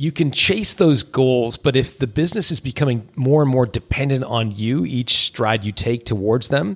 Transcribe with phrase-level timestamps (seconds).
[0.00, 4.24] you can chase those goals, but if the business is becoming more and more dependent
[4.24, 6.74] on you, each stride you take towards them,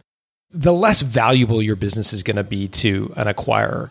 [0.51, 3.91] the less valuable your business is going to be to an acquirer.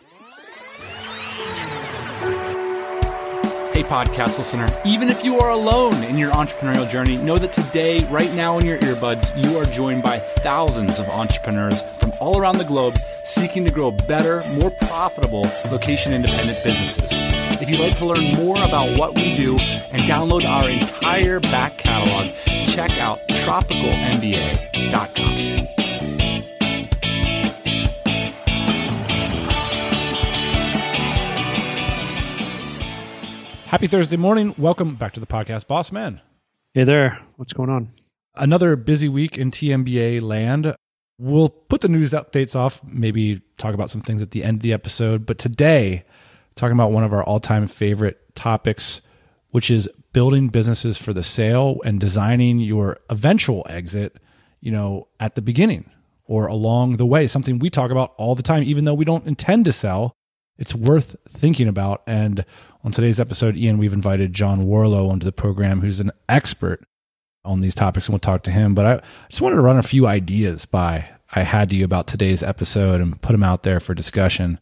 [3.72, 8.08] Hey, podcast listener, even if you are alone in your entrepreneurial journey, know that today,
[8.10, 12.58] right now in your earbuds, you are joined by thousands of entrepreneurs from all around
[12.58, 12.94] the globe
[13.24, 17.33] seeking to grow better, more profitable location independent businesses.
[17.64, 21.78] If you'd like to learn more about what we do and download our entire back
[21.78, 22.26] catalog,
[22.66, 25.66] check out tropicalmba.com.
[33.64, 34.54] Happy Thursday morning.
[34.58, 36.20] Welcome back to the podcast, Boss Man.
[36.74, 37.18] Hey there.
[37.36, 37.88] What's going on?
[38.34, 40.76] Another busy week in TMBA land.
[41.18, 44.62] We'll put the news updates off, maybe talk about some things at the end of
[44.62, 45.24] the episode.
[45.24, 46.04] But today,
[46.56, 49.00] talking about one of our all time favorite topics,
[49.50, 54.16] which is building businesses for the sale and designing your eventual exit,
[54.60, 55.90] you know, at the beginning
[56.26, 57.26] or along the way.
[57.26, 60.14] Something we talk about all the time, even though we don't intend to sell.
[60.56, 62.02] It's worth thinking about.
[62.06, 62.44] And
[62.84, 66.86] on today's episode, Ian, we've invited John Warrillow onto the program, who's an expert
[67.44, 68.74] on these topics, and we'll talk to him.
[68.74, 72.06] But I just wanted to run a few ideas by I had to you about
[72.06, 74.60] today's episode and put them out there for discussion.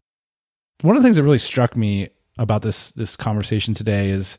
[0.82, 4.38] One of the things that really struck me about this this conversation today is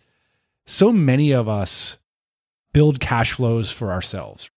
[0.65, 1.97] so many of us
[2.73, 4.49] build cash flows for ourselves.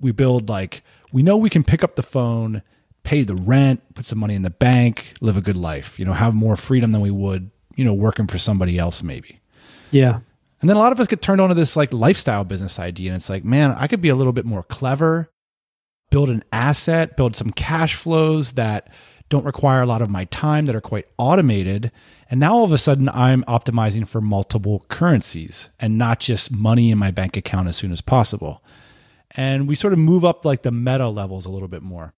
[0.00, 0.82] We build like
[1.12, 2.62] we know we can pick up the phone,
[3.02, 6.12] pay the rent, put some money in the bank, live a good life, you know,
[6.12, 9.40] have more freedom than we would you know, working for somebody else maybe.
[9.90, 10.20] Yeah.
[10.60, 13.10] And then a lot of us get turned on to this like lifestyle business idea.
[13.10, 15.32] And it's like, man, I could be a little bit more clever,
[16.10, 18.88] build an asset, build some cash flows that
[19.30, 21.90] don't require a lot of my time, that are quite automated.
[22.28, 26.90] And now all of a sudden I'm optimizing for multiple currencies and not just money
[26.90, 28.62] in my bank account as soon as possible.
[29.30, 32.12] And we sort of move up like the meta levels a little bit more.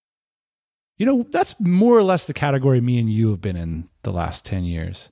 [0.97, 4.11] You know, that's more or less the category me and you have been in the
[4.11, 5.09] last 10 years.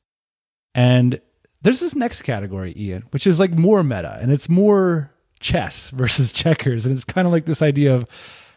[0.74, 1.22] And
[1.62, 6.32] there's this next category, Ian, which is like more meta and it's more chess versus
[6.32, 6.86] checkers.
[6.88, 8.08] And it's kind of like this idea of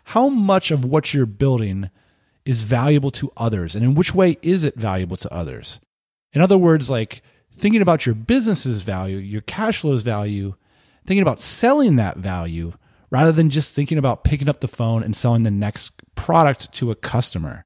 [0.05, 1.91] how much of what you're building
[2.45, 5.81] is valuable to others and in which way is it valuable to others?
[6.33, 7.23] In other words, like
[7.53, 10.55] thinking about your business's value, your cash flow's value,
[11.07, 12.73] thinking about selling that value
[13.11, 16.91] rather than just thinking about picking up the phone and selling the next product to
[16.91, 17.65] a customer.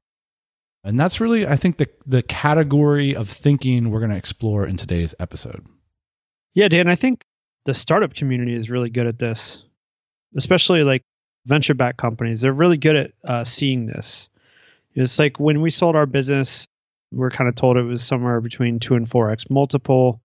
[0.83, 4.77] And that's really, I think, the, the category of thinking we're going to explore in
[4.77, 5.65] today's episode.
[6.53, 7.21] Yeah, Dan, I think
[7.65, 9.63] the startup community is really good at this,
[10.37, 11.03] especially like
[11.45, 12.41] venture backed companies.
[12.41, 14.29] They're really good at uh, seeing this.
[14.95, 16.67] It's like when we sold our business,
[17.11, 20.21] we are kind of told it was somewhere between two and 4x multiple.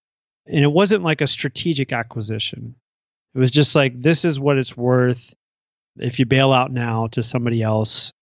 [0.46, 2.74] And it wasn't like a strategic acquisition.
[3.34, 5.34] It was just like, this is what it's worth
[5.98, 8.12] if you bail out now to somebody else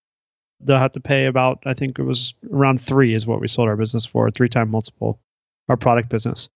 [0.62, 3.68] they'll have to pay about I think it was around three is what we sold
[3.68, 5.20] our business for, three time multiple,
[5.68, 6.48] our product business.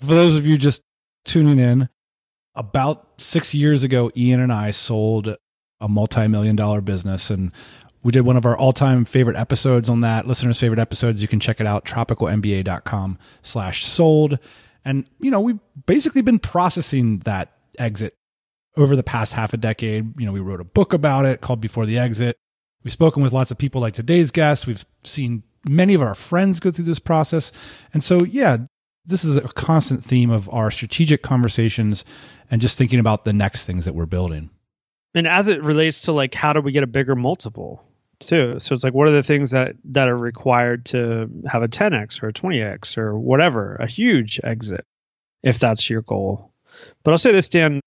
[0.00, 0.82] For those of you just
[1.24, 1.88] tuning in,
[2.54, 5.36] about six years ago, Ian and I sold
[5.80, 7.52] a multi-million dollar business and
[8.08, 11.38] we did one of our all-time favorite episodes on that listeners favorite episodes you can
[11.38, 14.38] check it out tropicalmba.com slash sold
[14.84, 18.14] and you know we've basically been processing that exit
[18.76, 21.60] over the past half a decade you know we wrote a book about it called
[21.60, 22.36] before the exit
[22.84, 24.66] We've spoken with lots of people like today's guest.
[24.66, 27.50] We've seen many of our friends go through this process.
[27.92, 28.58] And so, yeah,
[29.04, 32.04] this is a constant theme of our strategic conversations
[32.50, 34.50] and just thinking about the next things that we're building.
[35.14, 37.84] And as it relates to like how do we get a bigger multiple
[38.20, 38.58] too?
[38.58, 42.22] So it's like what are the things that that are required to have a 10x
[42.22, 44.84] or a 20x or whatever, a huge exit
[45.42, 46.52] if that's your goal.
[47.02, 47.80] But I'll say this Dan,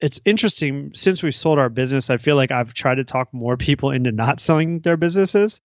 [0.00, 3.56] it's interesting since we've sold our business i feel like i've tried to talk more
[3.56, 5.60] people into not selling their businesses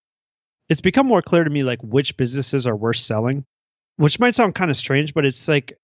[0.68, 3.44] it's become more clear to me like which businesses are worth selling
[3.96, 5.74] which might sound kind of strange but it's like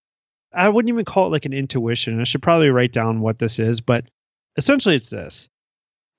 [0.52, 3.58] i wouldn't even call it like an intuition i should probably write down what this
[3.58, 4.04] is but
[4.56, 5.48] essentially it's this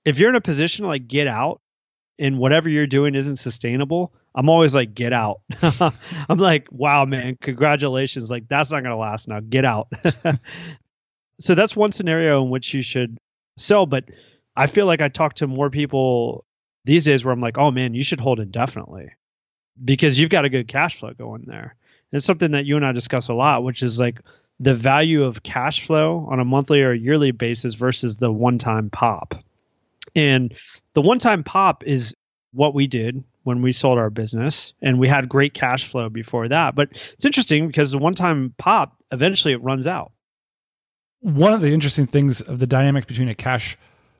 [0.05, 1.59] if you're in a position to like get out
[2.21, 5.41] and whatever you're doing isn't sustainable i'm always like get out
[6.29, 9.91] i'm like wow man congratulations like that's not going to last now get out
[11.41, 13.17] so that's one scenario in which you should
[13.57, 13.85] sell.
[13.85, 14.05] But
[14.55, 16.45] I feel like I talk to more people
[16.85, 19.11] these days where I'm like, oh man, you should hold indefinitely
[19.83, 21.75] because you've got a good cash flow going there.
[22.11, 24.19] And it's something that you and I discuss a lot, which is like
[24.59, 28.89] the value of cash flow on a monthly or yearly basis versus the one time
[28.89, 29.35] pop.
[30.15, 30.53] And
[30.93, 32.13] the one time pop is
[32.53, 36.47] what we did when we sold our business, and we had great cash flow before
[36.47, 36.75] that.
[36.75, 40.11] But it's interesting because the one time pop, eventually it runs out.
[41.21, 43.77] One of the interesting things of the dynamic between a cash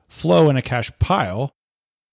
[0.08, 1.52] flow and a cash pile,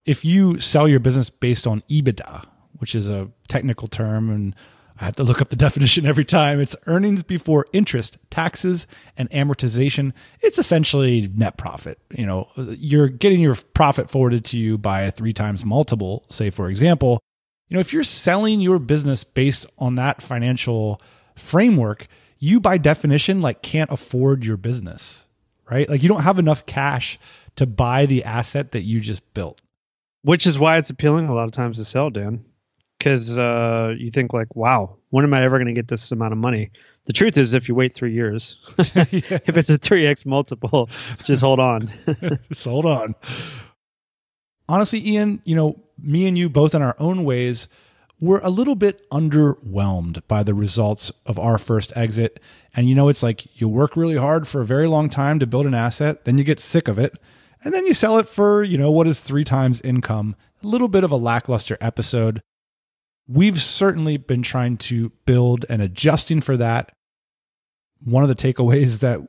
[0.05, 4.55] if you sell your business based on EBITDA, which is a technical term and
[4.99, 6.59] I have to look up the definition every time.
[6.59, 8.85] It's earnings before interest, taxes,
[9.17, 10.13] and amortization.
[10.41, 11.99] It's essentially net profit.
[12.11, 16.49] You know, you're getting your profit forwarded to you by a three times multiple, say,
[16.49, 17.19] for example.
[17.69, 21.01] You know, if you're selling your business based on that financial
[21.35, 22.07] framework,
[22.39, 25.25] you by definition like can't afford your business,
[25.69, 25.87] right?
[25.87, 27.19] Like you don't have enough cash
[27.57, 29.61] to buy the asset that you just built.
[30.23, 32.43] Which is why it's appealing a lot of times to sell, Dan
[32.99, 36.33] because uh, you think like, wow, when am I ever going to get this amount
[36.33, 36.69] of money?
[37.05, 40.89] The truth is, if you wait three years, if it's a three x multiple,
[41.23, 41.89] just hold on.
[42.49, 43.15] just hold on.
[44.67, 47.67] Honestly, Ian, you know, me and you both in our own ways
[48.19, 52.39] were a little bit underwhelmed by the results of our first exit.
[52.75, 55.47] And you know, it's like you work really hard for a very long time to
[55.47, 57.17] build an asset, then you get sick of it,
[57.63, 60.35] and then you sell it for, you know, what is three times income.
[60.61, 62.41] A little bit of a lackluster episode
[63.29, 66.91] we've certainly been trying to build and adjusting for that.
[68.03, 69.21] One of the takeaways that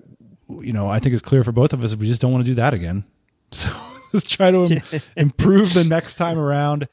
[0.48, 2.50] you know I think is clear for both of us, we just don't want to
[2.50, 3.04] do that again.
[3.52, 3.68] So
[4.12, 4.80] let's try to
[5.16, 6.86] improve the next time around.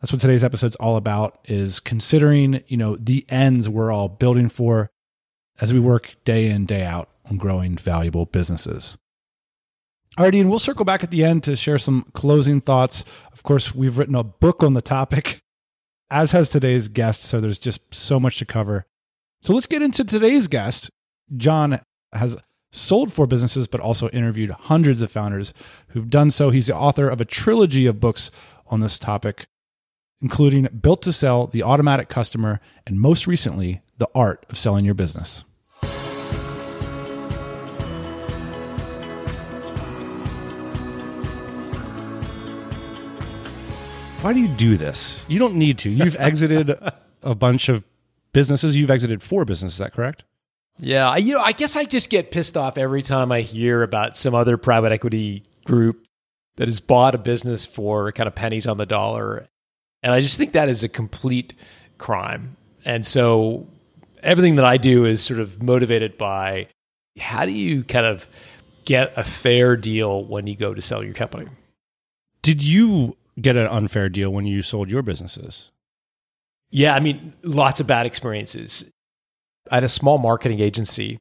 [0.00, 4.48] That's what today's episode's all about is considering, you know, the ends we're all building
[4.48, 4.90] for
[5.60, 8.96] as we work day in, day out on growing valuable businesses.
[10.16, 13.04] All right, Ian, we'll circle back at the end to share some closing thoughts.
[13.32, 15.42] Of course, we've written a book on the topic
[16.10, 17.22] as has today's guest.
[17.22, 18.86] So there's just so much to cover.
[19.42, 20.90] So let's get into today's guest.
[21.36, 21.80] John
[22.12, 22.36] has
[22.72, 25.52] sold four businesses, but also interviewed hundreds of founders
[25.88, 26.50] who've done so.
[26.50, 28.30] He's the author of a trilogy of books
[28.66, 29.46] on this topic,
[30.20, 34.94] including Built to Sell, The Automatic Customer, and most recently, The Art of Selling Your
[34.94, 35.44] Business.
[44.22, 45.24] Why do you do this?
[45.28, 45.90] You don't need to.
[45.90, 46.76] You've exited
[47.22, 47.84] a bunch of
[48.34, 48.76] businesses.
[48.76, 49.76] You've exited four businesses.
[49.76, 50.24] Is that correct?
[50.78, 54.16] Yeah, you know, I guess I just get pissed off every time I hear about
[54.16, 56.06] some other private equity group
[56.56, 59.46] that has bought a business for kind of pennies on the dollar,
[60.02, 61.54] and I just think that is a complete
[61.98, 62.56] crime.
[62.84, 63.66] And so
[64.22, 66.66] everything that I do is sort of motivated by
[67.18, 68.26] how do you kind of
[68.84, 71.48] get a fair deal when you go to sell your company?
[72.42, 75.70] Did you get an unfair deal when you sold your businesses?
[76.70, 78.90] Yeah, I mean, lots of bad experiences.
[79.70, 81.18] I had a small marketing agency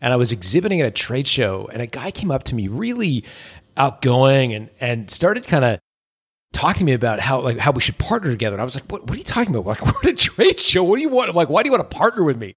[0.00, 2.68] and I was exhibiting at a trade show, and a guy came up to me
[2.68, 3.24] really
[3.76, 5.78] outgoing and, and started kind of
[6.52, 8.54] talking to me about how like how we should partner together.
[8.54, 9.66] And I was like, what, what are you talking about?
[9.66, 10.82] Like, we're at a trade show.
[10.82, 11.34] What do you want?
[11.34, 12.54] Like, why do you want to partner with me?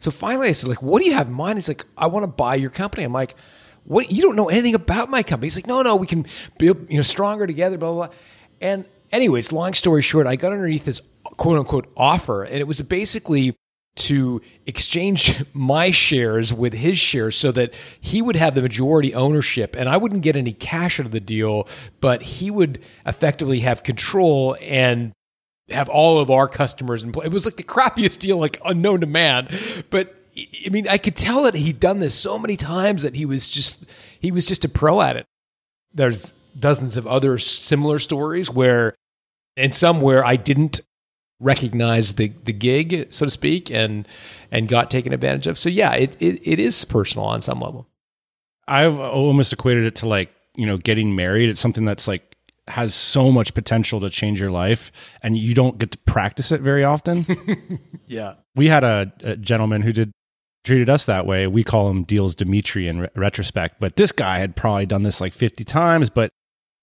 [0.00, 1.56] So finally I said, like, what do you have in mind?
[1.56, 3.04] He's like, I want to buy your company.
[3.04, 3.36] I'm like,
[3.84, 5.46] what you don't know anything about my company.
[5.46, 6.26] He's like, no, no, we can
[6.58, 8.16] be you know stronger together, blah blah blah.
[8.60, 11.00] And anyways, long story short, I got underneath this
[11.36, 13.56] quote unquote offer, and it was basically
[13.96, 19.76] to exchange my shares with his shares so that he would have the majority ownership
[19.76, 21.68] and I wouldn't get any cash out of the deal,
[22.00, 25.12] but he would effectively have control and
[25.70, 27.26] have all of our customers in play.
[27.26, 29.48] It was like the crappiest deal, like unknown to man.
[29.90, 33.24] But I mean, I could tell that he'd done this so many times that he
[33.24, 33.86] was just
[34.20, 35.26] he was just a pro at it.
[35.92, 38.96] There's dozens of other similar stories where,
[39.56, 40.80] and some where I didn't
[41.40, 44.08] recognize the the gig, so to speak, and
[44.50, 45.58] and got taken advantage of.
[45.58, 47.86] So yeah, it it, it is personal on some level.
[48.66, 51.48] I've almost equated it to like you know getting married.
[51.48, 52.34] It's something that's like
[52.66, 54.90] has so much potential to change your life,
[55.22, 57.26] and you don't get to practice it very often.
[58.06, 60.12] yeah, we had a, a gentleman who did
[60.64, 61.46] treated us that way.
[61.46, 65.20] We call him Deals Dimitri in re- retrospect, but this guy had probably done this
[65.20, 66.30] like 50 times, but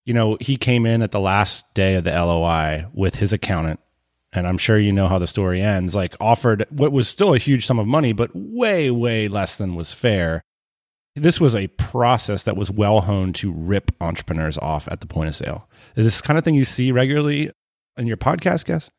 [0.05, 3.79] you know, he came in at the last day of the LOI with his accountant,
[4.33, 7.39] and I'm sure you know how the story ends, like offered what was still a
[7.39, 10.41] huge sum of money, but way, way less than was fair.
[11.15, 15.27] This was a process that was well honed to rip entrepreneurs off at the point
[15.27, 15.69] of sale.
[15.95, 17.51] Is this kind of thing you see regularly
[17.97, 18.91] in your podcast guests?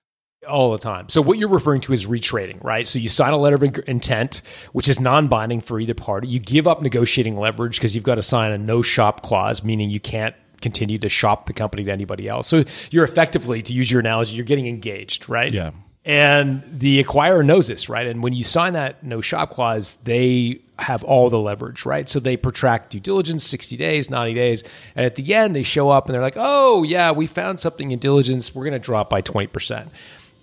[0.49, 1.09] All the time.
[1.09, 2.87] So what you're referring to is retrading, right?
[2.87, 6.29] So you sign a letter of intent, which is non-binding for either party.
[6.29, 9.91] You give up negotiating leverage because you've got to sign a no shop clause, meaning
[9.91, 12.49] you can't continue to shop the company to anybody else.
[12.49, 15.53] So you're effectively, to use your analogy, you're getting engaged, right?
[15.53, 15.71] Yeah.
[16.05, 18.09] And the acquirer knows this, right?
[18.09, 22.09] And when you sign that no shop clause, they have all the leverage, right?
[22.09, 24.65] So they protract due diligence 60 days, 90 days.
[24.97, 27.93] And at the end, they show up and they're like, oh, yeah, we found something
[27.93, 28.53] in diligence.
[28.53, 29.89] We're going to drop by 20%.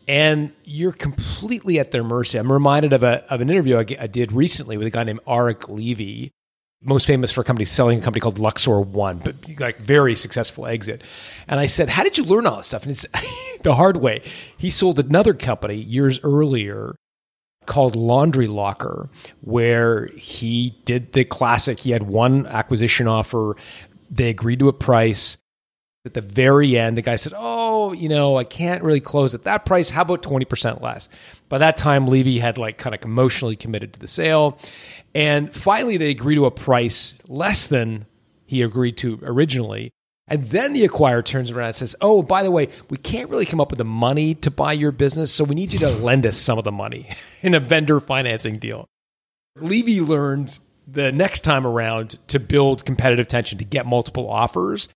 [0.09, 2.39] And you're completely at their mercy.
[2.39, 5.19] I'm reminded of, a, of an interview I, I did recently with a guy named
[5.27, 6.31] Arik Levy,
[6.81, 10.65] most famous for a company selling a company called Luxer One, but like very successful
[10.65, 11.03] exit.
[11.47, 12.83] And I said, How did you learn all this stuff?
[12.83, 13.05] And it's
[13.61, 14.23] the hard way.
[14.57, 16.95] He sold another company years earlier
[17.67, 19.09] called Laundry Locker,
[19.41, 21.79] where he did the classic.
[21.79, 23.55] He had one acquisition offer,
[24.09, 25.37] they agreed to a price.
[26.05, 29.43] At the very end, the guy said, Oh, you know, I can't really close at
[29.43, 29.89] that price.
[29.89, 31.09] How about 20% less?
[31.49, 34.57] By that time, Levy had like kind of emotionally committed to the sale.
[35.13, 38.05] And finally, they agree to a price less than
[38.45, 39.91] he agreed to originally.
[40.29, 43.45] And then the acquirer turns around and says, Oh, by the way, we can't really
[43.45, 46.25] come up with the money to buy your business, so we need you to lend
[46.25, 47.09] us some of the money
[47.41, 48.87] in a vendor financing deal.
[49.57, 54.87] Levy learned the next time around to build competitive tension, to get multiple offers.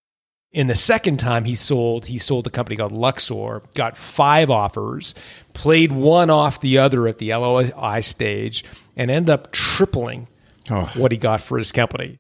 [0.54, 5.16] In the second time he sold, he sold a company called Luxer, got five offers,
[5.54, 8.64] played one off the other at the LOI stage,
[8.96, 10.28] and ended up tripling
[10.70, 10.92] oh.
[10.96, 12.20] what he got for his company.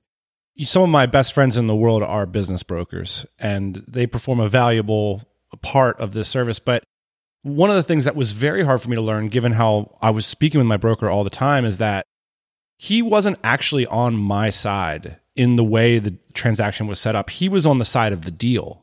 [0.63, 4.49] Some of my best friends in the world are business brokers, and they perform a
[4.49, 5.23] valuable
[5.61, 6.57] part of this service.
[6.57, 6.83] But
[7.43, 10.09] one of the things that was very hard for me to learn, given how I
[10.09, 12.07] was speaking with my broker all the time, is that
[12.77, 17.29] he wasn't actually on my side in the way the transaction was set up.
[17.29, 18.81] He was on the side of the deal.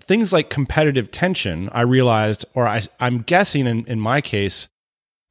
[0.00, 4.68] Things like competitive tension, I realized, or I, am guessing in, in my case,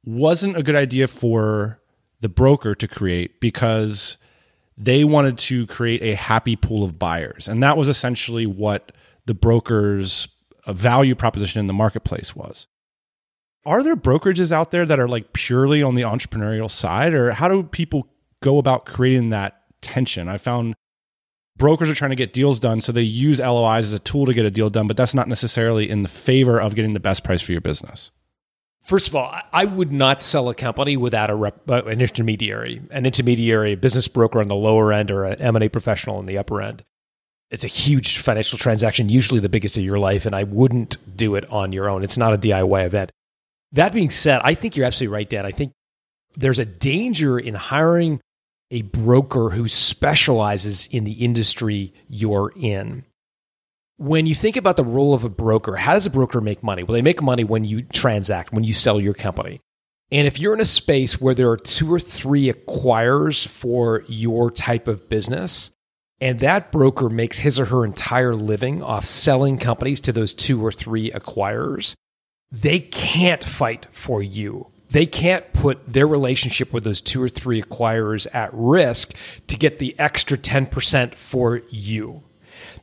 [0.04, 1.80] wasn't a good idea for
[2.20, 4.16] the broker to create because
[4.76, 7.48] they wanted to create a happy pool of buyers.
[7.48, 8.92] And that was essentially what
[9.26, 10.28] the broker's
[10.66, 12.66] uh, value proposition in the marketplace was.
[13.66, 17.48] Are there brokerages out there that are like purely on the entrepreneurial side, or how
[17.48, 18.08] do people
[18.42, 20.28] go about creating that tension.
[20.28, 20.74] I found
[21.56, 24.34] brokers are trying to get deals done, so they use LOIs as a tool to
[24.34, 27.22] get a deal done, but that's not necessarily in the favor of getting the best
[27.22, 28.10] price for your business.
[28.82, 32.80] First of all, I would not sell a company without a rep, uh, an intermediary,
[32.90, 36.16] an intermediary, a business broker on the lower end, or an M and A professional
[36.16, 36.82] on the upper end.
[37.50, 41.34] It's a huge financial transaction, usually the biggest of your life, and I wouldn't do
[41.34, 42.02] it on your own.
[42.02, 43.10] It's not a DIY event.
[43.72, 45.44] That being said, I think you're absolutely right, Dan.
[45.44, 45.72] I think
[46.36, 48.20] there's a danger in hiring
[48.70, 53.04] a broker who specializes in the industry you're in.
[53.96, 56.82] When you think about the role of a broker, how does a broker make money?
[56.82, 59.60] Well, they make money when you transact, when you sell your company.
[60.12, 64.50] And if you're in a space where there are two or three acquirers for your
[64.50, 65.70] type of business,
[66.20, 70.64] and that broker makes his or her entire living off selling companies to those two
[70.64, 71.94] or three acquirers,
[72.50, 77.62] they can't fight for you they can't put their relationship with those two or three
[77.62, 79.14] acquirers at risk
[79.46, 82.22] to get the extra 10% for you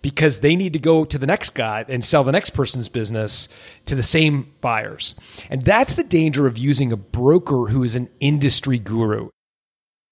[0.02, 3.48] because they need to go to the next guy and sell the next person's business
[3.86, 5.16] to the same buyers.
[5.50, 9.30] And that's the danger of using a broker who is an industry guru.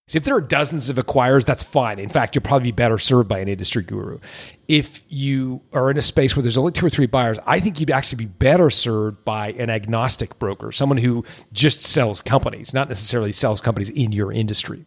[0.08, 1.98] See, if there are dozens of acquirers, that's fine.
[1.98, 4.20] In fact, you'll probably be better served by an industry guru.
[4.68, 7.80] If you are in a space where there's only two or three buyers, I think
[7.80, 12.88] you'd actually be better served by an agnostic broker, someone who just sells companies, not
[12.88, 14.86] necessarily sells companies in your industry.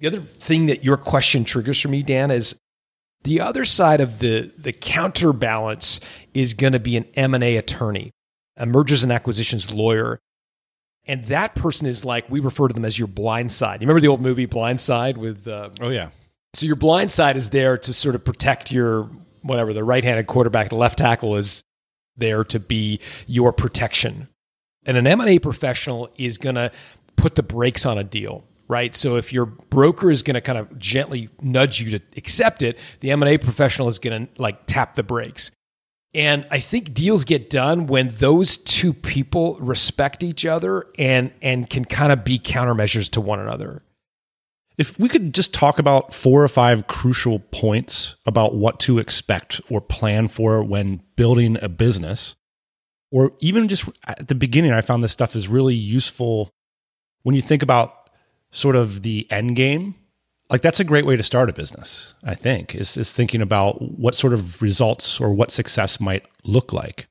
[0.00, 2.58] The other thing that your question triggers for me, Dan, is
[3.22, 5.98] the other side of the, the counterbalance
[6.34, 8.10] is going to be an M&A attorney,
[8.58, 10.20] a mergers and acquisitions lawyer
[11.10, 13.82] and that person is like we refer to them as your blind side.
[13.82, 15.46] You remember the old movie Blind Side with?
[15.48, 16.10] Uh, oh yeah.
[16.54, 19.10] So your blind side is there to sort of protect your
[19.42, 21.64] whatever the right-handed quarterback, the left tackle is
[22.16, 24.28] there to be your protection,
[24.86, 26.70] and an M and A professional is going to
[27.16, 28.44] put the brakes on a deal.
[28.68, 28.94] Right.
[28.94, 32.78] So if your broker is going to kind of gently nudge you to accept it,
[33.00, 35.50] the M&A professional is going to like tap the brakes.
[36.12, 41.70] And I think deals get done when those two people respect each other and and
[41.70, 43.82] can kind of be countermeasures to one another.
[44.76, 49.60] If we could just talk about four or five crucial points about what to expect
[49.70, 52.34] or plan for when building a business,
[53.12, 56.50] or even just at the beginning, I found this stuff is really useful
[57.22, 58.10] when you think about
[58.50, 59.94] sort of the end game
[60.50, 63.80] like that's a great way to start a business i think is, is thinking about
[63.80, 67.06] what sort of results or what success might look like.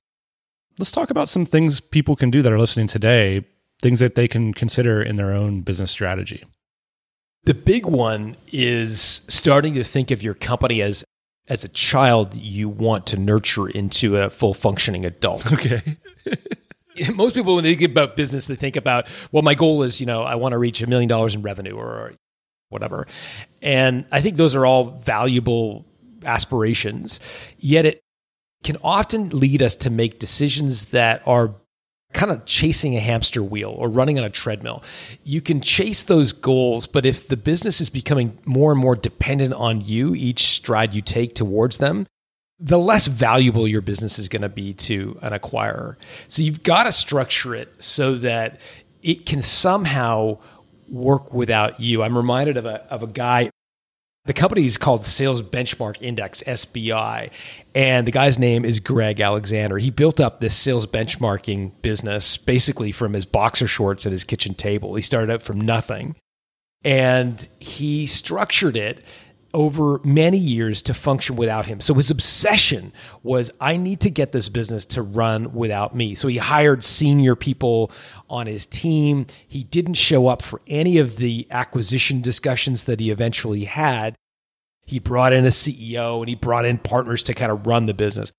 [0.78, 3.46] Let's talk about some things people can do that are listening today
[3.82, 6.44] things that they can consider in their own business strategy.
[7.46, 11.06] The big one is starting to think of your company as
[11.48, 15.52] as a child you want to nurture into a full functioning adult.
[15.54, 15.98] Okay.
[17.16, 20.06] Most people when they think about business they think about well my goal is you
[20.06, 22.12] know i want to reach a million dollars in revenue or
[22.70, 23.08] whatever.
[23.62, 25.86] And I think those are all valuable
[26.24, 27.20] aspirations.
[27.58, 28.02] Yet it
[28.64, 31.56] can often lead us to make decisions that are
[32.14, 34.84] kind of chasing a hamster wheel or running on a treadmill.
[35.24, 39.54] You can chase those goals, but if the business is becoming more and more dependent
[39.54, 42.08] on you each stride you take towards them,
[42.60, 45.96] the less valuable your business is going to be to an acquirer.
[46.28, 48.60] So you've got to structure it so that
[49.02, 50.40] it can somehow
[50.90, 52.04] work without you.
[52.04, 53.50] I'm reminded of a of a guy
[54.26, 57.32] the company is called Sales Benchmark Index, SBI.
[57.74, 59.78] And the guy's name is Greg Alexander.
[59.78, 64.54] He built up this sales benchmarking business basically from his boxer shorts at his kitchen
[64.54, 64.94] table.
[64.94, 66.16] He started out from nothing.
[66.84, 69.04] And he structured it
[69.54, 71.82] over many years to function without him.
[71.82, 76.16] So his obsession was I need to get this business to run without me.
[76.16, 77.92] So he hired senior people
[78.30, 79.26] on his team.
[79.48, 84.16] He didn't show up for any of the acquisition discussions that he eventually had.
[84.86, 87.94] He brought in a CEO and he brought in partners to kind of run the
[87.94, 88.32] business.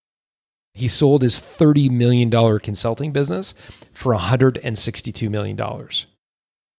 [0.74, 3.54] He sold his $30 million consulting business
[3.92, 5.58] for $162 million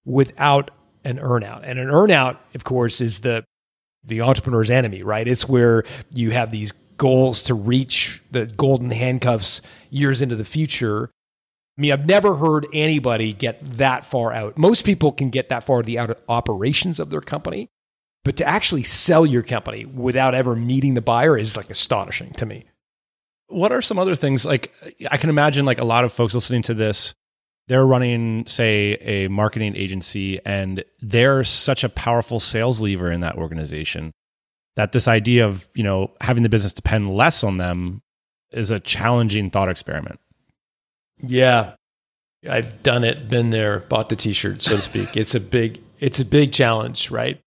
[0.05, 0.71] without
[1.03, 1.61] an earnout.
[1.63, 3.43] And an earnout, of course, is the
[4.03, 5.27] the entrepreneur's enemy, right?
[5.27, 11.09] It's where you have these goals to reach the golden handcuffs years into the future.
[11.77, 14.57] I mean, I've never heard anybody get that far out.
[14.57, 17.69] Most people can get that far the out operations of their company,
[18.23, 22.45] but to actually sell your company without ever meeting the buyer is like astonishing to
[22.45, 22.65] me.
[23.47, 24.71] What are some other things like
[25.09, 27.13] I can imagine like a lot of folks listening to this
[27.71, 33.37] they're running say a marketing agency and they're such a powerful sales lever in that
[33.37, 34.11] organization
[34.75, 38.01] that this idea of you know having the business depend less on them
[38.51, 40.19] is a challenging thought experiment.
[41.21, 41.75] Yeah.
[42.49, 45.15] I've done it been there bought the t-shirt so to speak.
[45.15, 47.39] It's a big it's a big challenge right?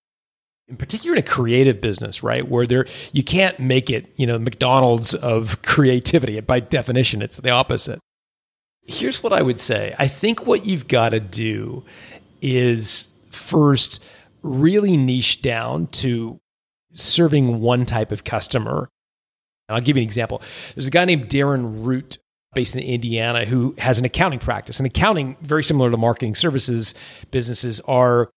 [0.69, 4.39] In particular in a creative business right where there you can't make it you know
[4.39, 6.41] mcdonald's of creativity.
[6.41, 8.01] By definition it's the opposite
[8.87, 11.85] Here's what I would say I think what you've got to do
[12.43, 14.03] is first
[14.43, 16.39] really niche down to
[16.95, 18.89] serving one type of customer.
[19.69, 20.43] And I'll give you an example.
[20.75, 22.19] There's a guy named Darren Root
[22.55, 24.79] based in Indiana who has an accounting practice.
[24.79, 26.95] And accounting, very similar to marketing services
[27.31, 28.31] businesses, are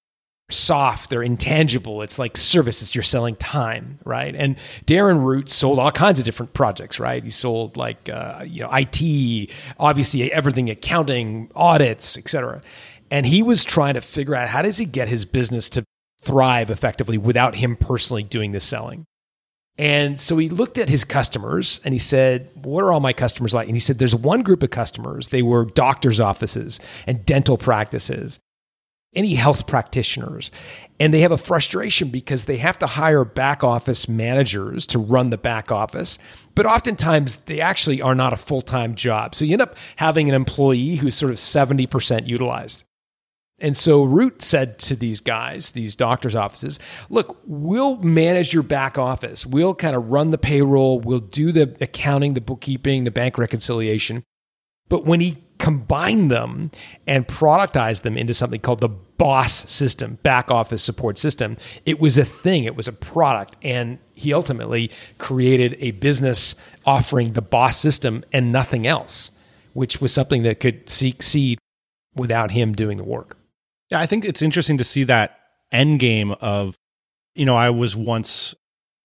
[0.49, 2.01] soft, they're intangible.
[2.01, 4.33] It's like services, you're selling time, right?
[4.33, 4.55] And
[4.85, 7.23] Darren Root sold all kinds of different projects, right?
[7.23, 12.61] He sold like, uh, you know, IT, obviously everything, accounting, audits, etc.
[13.11, 15.83] And he was trying to figure out how does he get his business to
[16.21, 19.05] thrive effectively without him personally doing the selling.
[19.77, 23.53] And so he looked at his customers and he said, What are all my customers
[23.53, 23.67] like?
[23.67, 25.29] And he said, There's one group of customers.
[25.29, 28.39] They were doctor's offices and dental practices
[29.15, 30.51] any health practitioners.
[30.99, 35.29] And they have a frustration because they have to hire back office managers to run
[35.29, 36.19] the back office.
[36.55, 39.35] But oftentimes they actually are not a full time job.
[39.35, 42.83] So you end up having an employee who's sort of 70% utilized.
[43.59, 48.99] And so Root said to these guys, these doctors' offices, look, we'll manage your back
[48.99, 49.47] office.
[49.47, 50.99] We'll kind of run the payroll.
[50.99, 54.23] We'll do the accounting, the bookkeeping, the bank reconciliation.
[54.89, 56.71] But when he combine them
[57.07, 61.57] and productize them into something called the boss system back office support system.
[61.85, 62.65] It was a thing.
[62.65, 63.57] It was a product.
[63.63, 69.31] And he ultimately created a business offering the boss system and nothing else
[69.77, 71.59] which was something that could succeed
[72.15, 73.37] without him doing the work.
[73.91, 75.37] Yeah i think it's interesting to see that
[75.71, 76.75] end game of
[77.35, 78.55] you know i was once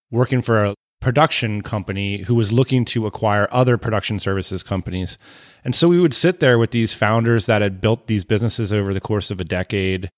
[0.09, 5.17] working for a production company who was looking to acquire other production services companies.
[5.65, 8.93] And so we would sit there with these founders that had built these businesses over
[8.93, 10.09] the course of a decade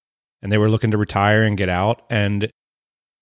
[0.43, 2.03] and they were looking to retire and get out.
[2.11, 2.51] And,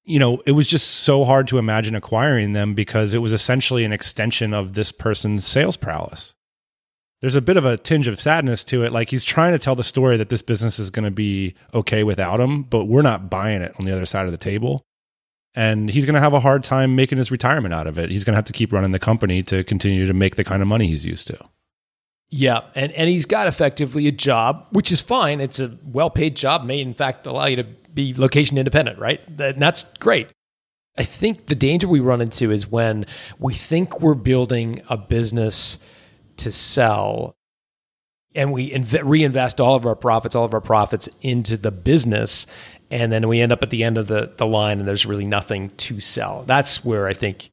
[0.04, 3.86] you know, it was just so hard to imagine acquiring them because it was essentially
[3.86, 6.34] an extension of this person's sales prowess.
[7.21, 8.91] There's a bit of a tinge of sadness to it.
[8.91, 12.04] Like he's trying to tell the story that this business is going to be okay
[12.04, 14.84] without him, but we're not buying it on the other side of the table
[15.55, 18.09] and he's going to have a hard time making his retirement out of it.
[18.09, 20.61] He's going to have to keep running the company to continue to make the kind
[20.61, 21.37] of money he's used to.
[22.29, 25.39] Yeah, and and he's got effectively a job, which is fine.
[25.39, 27.63] It's a well-paid job, may in fact allow you to
[27.93, 29.21] be location independent, right?
[29.39, 30.29] And that's great.
[30.97, 33.05] I think the danger we run into is when
[33.39, 35.77] we think we're building a business
[36.37, 37.35] to sell
[38.35, 42.47] and we inv- reinvest all of our profits, all of our profits into the business
[42.93, 45.25] and then we end up at the end of the, the line and there's really
[45.25, 46.43] nothing to sell.
[46.45, 47.49] That's where I think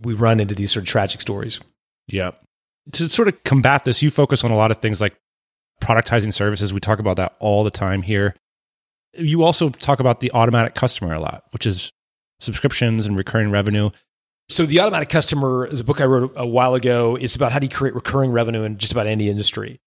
[0.00, 1.60] we run into these sort of tragic stories.
[2.08, 2.32] Yeah.
[2.94, 5.14] To sort of combat this, you focus on a lot of things like
[5.80, 6.72] productizing services.
[6.72, 8.34] We talk about that all the time here.
[9.16, 11.92] You also talk about the automatic customer a lot, which is
[12.40, 13.90] subscriptions and recurring revenue.
[14.48, 17.14] So the automatic customer is a book I wrote a while ago.
[17.14, 19.78] It's about how do you create recurring revenue in just about any industry.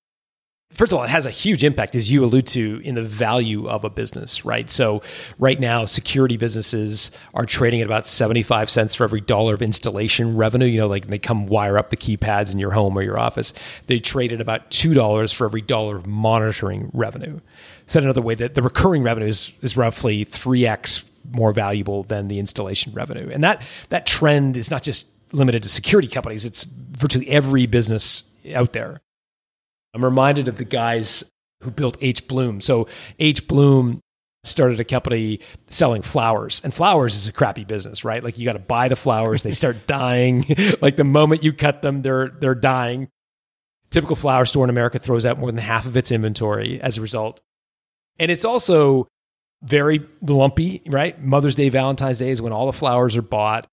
[0.73, 3.67] First of all, it has a huge impact, as you allude to, in the value
[3.67, 4.69] of a business, right?
[4.69, 5.01] So,
[5.39, 10.36] right now, security businesses are trading at about 75 cents for every dollar of installation
[10.36, 10.67] revenue.
[10.67, 13.53] You know, like they come wire up the keypads in your home or your office.
[13.88, 17.39] They trade at about $2 for every dollar of monitoring revenue.
[17.88, 21.03] Said another way, that the recurring revenue is, is roughly 3x
[21.34, 23.30] more valuable than the installation revenue.
[23.32, 28.23] And that, that trend is not just limited to security companies, it's virtually every business
[28.53, 29.01] out there.
[29.97, 31.23] I'm reminded of the guys
[31.63, 32.27] who built H.
[32.27, 32.62] Bloom.
[32.62, 33.47] So H.
[33.47, 33.99] Bloom
[34.43, 38.53] started a company selling flowers and flowers is a crappy business right like you got
[38.53, 40.45] to buy the flowers they start dying
[40.79, 43.10] like the moment you cut them they're they're dying
[43.89, 47.01] typical flower store in america throws out more than half of its inventory as a
[47.01, 47.41] result
[48.19, 49.05] and it's also
[49.63, 53.67] very lumpy right mother's day valentine's day is when all the flowers are bought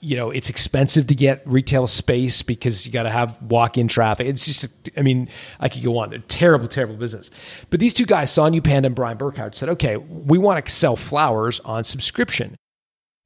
[0.00, 4.26] you know it's expensive to get retail space because you got to have walk-in traffic.
[4.26, 5.28] It's just i mean
[5.60, 6.10] i could go on.
[6.10, 7.30] They're terrible terrible business.
[7.70, 10.96] But these two guys sonu panda and bryan burkhart said okay we want to sell
[10.96, 12.56] flowers on subscription.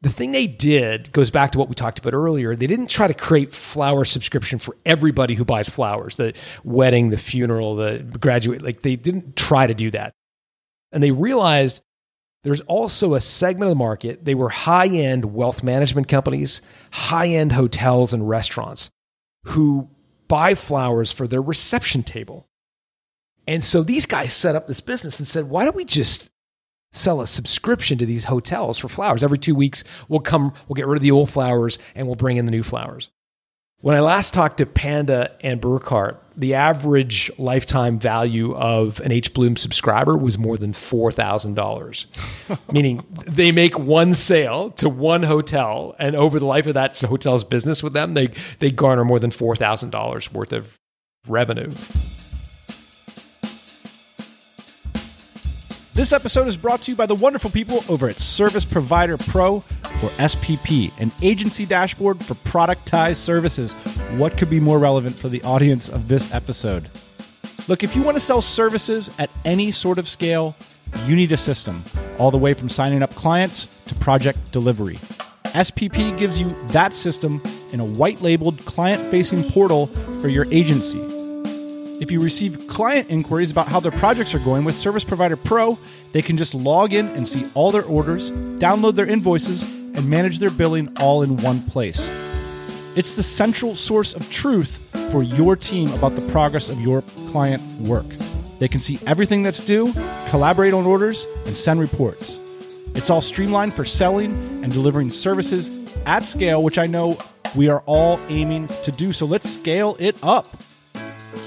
[0.03, 2.57] The thing they did goes back to what we talked about earlier.
[2.57, 6.33] They didn't try to create flower subscription for everybody who buys flowers the
[6.65, 10.13] wedding the funeral the graduate like they didn't try to do that.
[10.93, 11.83] And they realized
[12.43, 14.25] there's also a segment of the market.
[14.25, 18.91] They were high end wealth management companies, high end hotels and restaurants
[19.45, 19.89] who
[20.29, 22.47] buy flowers for their reception table.
[23.47, 26.31] And so these guys set up this business and said, why don't we just
[26.93, 29.25] sell a subscription to these hotels for flowers?
[29.25, 32.37] Every two weeks, we'll come, we'll get rid of the old flowers and we'll bring
[32.37, 33.11] in the new flowers.
[33.83, 39.33] When I last talked to Panda and Burkhart, the average lifetime value of an H
[39.33, 42.07] Bloom subscriber was more than four thousand dollars.
[42.73, 47.43] Meaning they make one sale to one hotel, and over the life of that hotel's
[47.43, 50.79] business with them, they they garner more than four thousand dollars worth of
[51.27, 51.71] revenue.
[55.93, 59.57] This episode is brought to you by the wonderful people over at Service Provider Pro,
[59.57, 63.73] or SPP, an agency dashboard for productized services.
[64.17, 66.89] What could be more relevant for the audience of this episode?
[67.67, 70.55] Look, if you want to sell services at any sort of scale,
[71.07, 71.85] you need a system,
[72.19, 74.97] all the way from signing up clients to project delivery.
[75.47, 79.89] SPP gives you that system in a white labeled client facing portal
[80.21, 81.01] for your agency.
[82.01, 85.79] If you receive client inquiries about how their projects are going with Service Provider Pro,
[86.13, 90.39] they can just log in and see all their orders, download their invoices, and manage
[90.39, 92.09] their billing all in one place.
[92.97, 94.79] It's the central source of truth
[95.13, 98.07] for your team about the progress of your client work.
[98.61, 99.93] They can see everything that's due,
[100.31, 102.39] collaborate on orders, and send reports.
[102.95, 104.33] It's all streamlined for selling
[104.65, 105.69] and delivering services
[106.07, 107.19] at scale, which I know
[107.55, 109.13] we are all aiming to do.
[109.13, 110.57] So let's scale it up.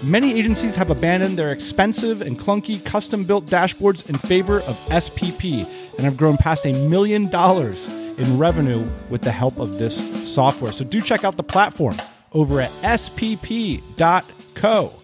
[0.01, 5.65] Many agencies have abandoned their expensive and clunky custom built dashboards in favor of SPP
[5.97, 10.71] and have grown past a million dollars in revenue with the help of this software.
[10.71, 11.95] So do check out the platform
[12.33, 13.81] over at spp.co.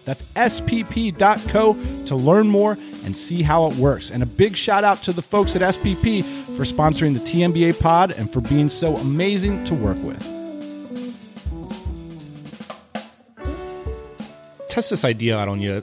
[0.04, 4.10] That's spp.co to learn more and see how it works.
[4.10, 6.24] And a big shout out to the folks at SPP
[6.56, 10.39] for sponsoring the TMBA pod and for being so amazing to work with.
[14.70, 15.82] Test this idea out on you.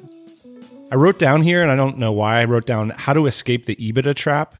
[0.91, 3.65] I wrote down here, and I don't know why I wrote down how to escape
[3.65, 4.55] the EBITDA trap.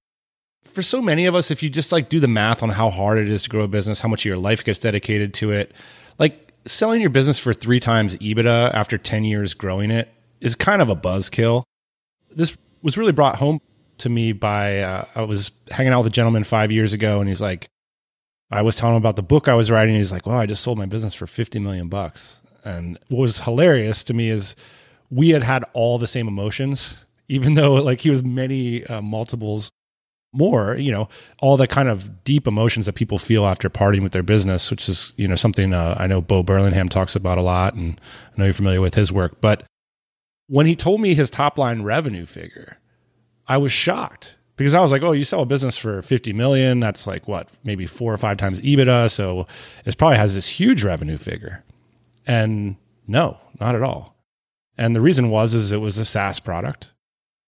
[0.66, 3.18] For so many of us, if you just like do the math on how hard
[3.18, 5.74] it is to grow a business, how much of your life gets dedicated to it,
[6.20, 10.10] like selling your business for three times EBITDA after 10 years growing it
[10.42, 11.64] is kind of a buzzkill.
[12.30, 13.60] This was really brought home
[14.00, 17.28] to me by uh, I was hanging out with a gentleman five years ago, and
[17.28, 17.68] he's like,
[18.52, 19.96] I was telling him about the book I was writing.
[19.96, 23.40] He's like, "Well, I just sold my business for fifty million bucks." And what was
[23.40, 24.56] hilarious to me is
[25.10, 26.96] we had had all the same emotions,
[27.30, 29.72] even though like he was many uh, multiples
[30.34, 31.08] more, you know,
[31.42, 34.90] all the kind of deep emotions that people feel after parting with their business, which
[34.90, 37.74] is, you know, something uh, I know Bo Burlingham talks about a lot.
[37.74, 38.00] And
[38.34, 39.40] I know you're familiar with his work.
[39.40, 39.64] But
[40.48, 42.80] when he told me his top line revenue figure,
[43.48, 46.82] I was shocked because I was like, oh, you sell a business for 50 million.
[46.82, 49.10] That's like what, maybe four or five times EBITDA.
[49.10, 49.48] So
[49.86, 51.64] it probably has this huge revenue figure.
[52.28, 52.76] And
[53.08, 54.16] no, not at all.
[54.78, 56.92] And the reason was is it was a SaaS product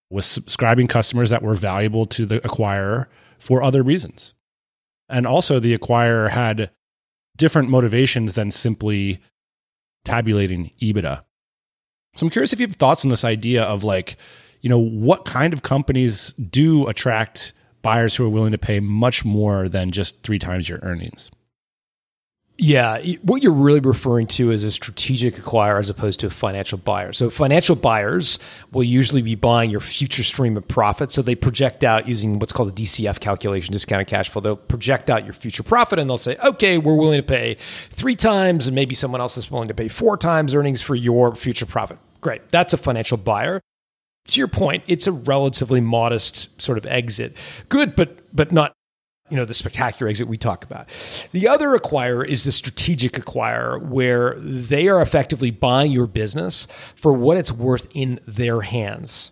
[0.10, 3.06] with subscribing customers that were valuable to the acquirer
[3.38, 4.34] for other reasons.
[5.08, 6.72] And also the acquirer had
[7.38, 9.20] different motivations than simply
[10.06, 11.24] tabulating EBITDA.
[12.16, 14.18] So I'm curious if you have thoughts on this idea of like,
[14.62, 19.24] you know, what kind of companies do attract buyers who are willing to pay much
[19.24, 21.30] more than just three times your earnings?
[22.62, 26.78] Yeah, what you're really referring to is a strategic acquirer as opposed to a financial
[26.78, 27.14] buyer.
[27.14, 28.38] So, financial buyers
[28.74, 31.10] will usually be buying your future stream of profit.
[31.10, 34.42] So, they project out using what's called a DCF calculation, discounted cash flow.
[34.42, 37.56] They'll project out your future profit and they'll say, okay, we're willing to pay
[37.92, 41.36] three times, and maybe someone else is willing to pay four times earnings for your
[41.36, 41.98] future profit.
[42.20, 42.50] Great.
[42.50, 43.62] That's a financial buyer
[44.30, 47.36] to your point, it's a relatively modest sort of exit.
[47.68, 48.74] Good, but but not
[49.30, 50.88] you know the spectacular exit we talk about.
[51.32, 57.14] The other acquirer is the strategic acquirer where they are effectively buying your business for
[57.14, 59.32] what it's worth in their hands.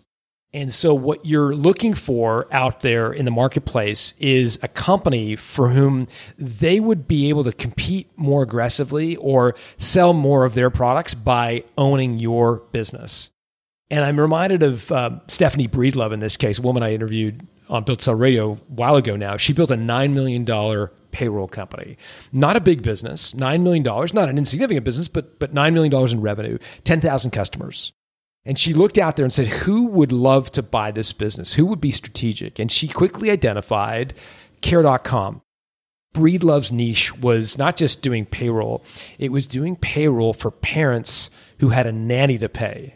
[0.54, 5.68] And so what you're looking for out there in the marketplace is a company for
[5.68, 6.06] whom
[6.38, 11.64] they would be able to compete more aggressively or sell more of their products by
[11.76, 13.30] owning your business.
[13.90, 17.84] And I'm reminded of uh, Stephanie Breedlove in this case, a woman I interviewed on
[17.84, 19.36] Built Sell Radio a while ago now.
[19.36, 21.96] She built a $9 million payroll company.
[22.32, 26.20] Not a big business, $9 million, not an insignificant business, but, but $9 million in
[26.20, 27.92] revenue, 10,000 customers.
[28.44, 31.52] And she looked out there and said, Who would love to buy this business?
[31.52, 32.58] Who would be strategic?
[32.58, 34.14] And she quickly identified
[34.62, 35.42] care.com.
[36.14, 38.82] Breedlove's niche was not just doing payroll,
[39.18, 42.94] it was doing payroll for parents who had a nanny to pay.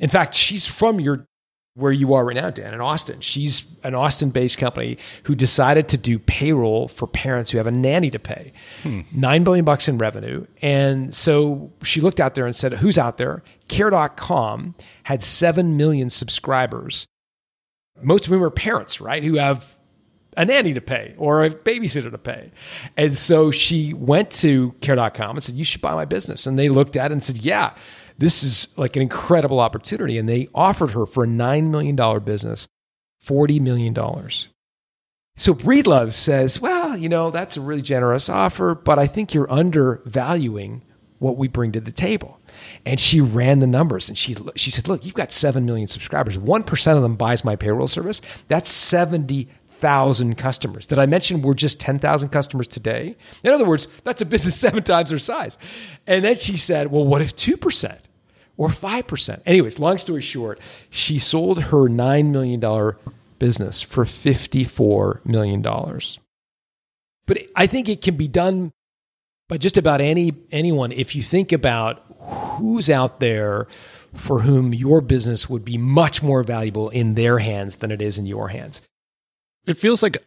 [0.00, 1.26] In fact, she's from your
[1.74, 3.20] where you are right now, Dan, in Austin.
[3.20, 7.72] She's an Austin based company who decided to do payroll for parents who have a
[7.72, 8.52] nanny to pay.
[8.82, 9.00] Hmm.
[9.12, 10.46] Nine billion bucks in revenue.
[10.62, 13.42] And so she looked out there and said, Who's out there?
[13.68, 17.06] Care.com had seven million subscribers.
[18.02, 19.22] Most of whom are parents, right?
[19.22, 19.78] Who have
[20.36, 22.50] a nanny to pay or a babysitter to pay.
[22.96, 26.46] And so she went to care.com and said, You should buy my business.
[26.46, 27.74] And they looked at it and said, Yeah
[28.20, 30.18] this is like an incredible opportunity.
[30.18, 32.68] And they offered her for a $9 million business,
[33.24, 33.94] $40 million.
[35.36, 39.50] So Breedlove says, well, you know, that's a really generous offer, but I think you're
[39.50, 40.82] undervaluing
[41.18, 42.38] what we bring to the table.
[42.84, 46.36] And she ran the numbers and she, she said, look, you've got 7 million subscribers.
[46.36, 48.20] 1% of them buys my payroll service.
[48.48, 50.86] That's 70,000 customers.
[50.86, 53.16] Did I mention we're just 10,000 customers today?
[53.42, 55.56] In other words, that's a business seven times their size.
[56.06, 57.98] And then she said, well, what if 2%?
[58.60, 59.40] Or 5%.
[59.46, 62.94] Anyways, long story short, she sold her $9 million
[63.38, 65.62] business for $54 million.
[67.24, 68.70] But I think it can be done
[69.48, 73.66] by just about any anyone if you think about who's out there
[74.12, 78.18] for whom your business would be much more valuable in their hands than it is
[78.18, 78.82] in your hands.
[79.66, 80.18] It feels like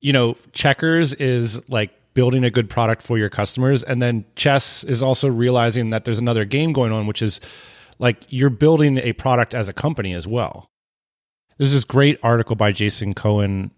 [0.00, 3.82] you know, checkers is like building a good product for your customers.
[3.82, 7.40] And then chess is also realizing that there's another game going on, which is
[7.98, 10.70] like you're building a product as a company as well.
[11.58, 13.70] There's this great article by Jason Cohen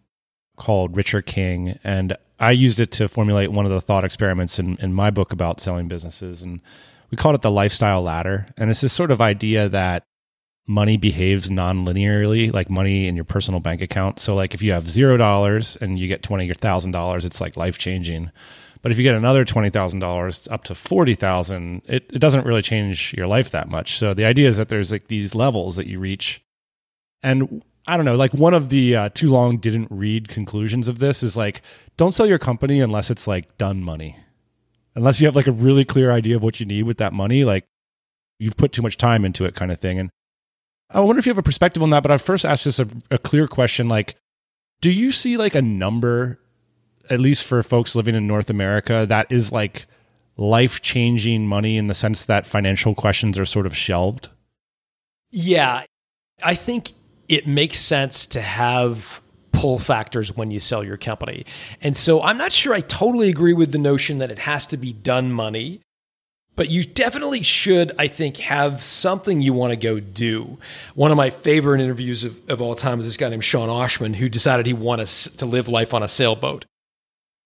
[0.56, 4.76] called Richer King, and I used it to formulate one of the thought experiments in,
[4.76, 6.42] in my book about selling businesses.
[6.42, 6.60] And
[7.10, 8.46] we called it the lifestyle ladder.
[8.56, 10.04] And it's this sort of idea that
[10.66, 14.18] money behaves non-linearly like money in your personal bank account.
[14.18, 17.56] So like if you have zero dollars and you get twenty thousand dollars it's like
[17.56, 18.30] life changing
[18.86, 22.46] but if you get another twenty thousand dollars up to forty thousand it, it doesn't
[22.46, 23.98] really change your life that much.
[23.98, 26.40] So the idea is that there's like these levels that you reach.
[27.20, 30.98] And i don't know like one of the uh, too long didn't read conclusions of
[30.98, 31.62] this is like
[31.96, 34.16] don't sell your company unless it's like done money.
[34.94, 37.44] Unless you have like a really clear idea of what you need with that money
[37.44, 37.64] like
[38.38, 39.98] you've put too much time into it kind of thing.
[39.98, 40.10] And
[40.90, 42.88] I wonder if you have a perspective on that, but I'd first ask just a,
[43.10, 44.16] a clear question like,
[44.80, 46.38] do you see like a number,
[47.10, 49.86] at least for folks living in North America, that is like
[50.36, 54.28] life changing money in the sense that financial questions are sort of shelved?
[55.30, 55.84] Yeah.
[56.42, 56.92] I think
[57.28, 59.22] it makes sense to have
[59.52, 61.46] pull factors when you sell your company.
[61.80, 64.76] And so I'm not sure I totally agree with the notion that it has to
[64.76, 65.80] be done money
[66.56, 70.58] but you definitely should, I think, have something you want to go do.
[70.94, 74.16] One of my favorite interviews of, of all time is this guy named Sean Oshman,
[74.16, 76.64] who decided he wanted to live life on a sailboat.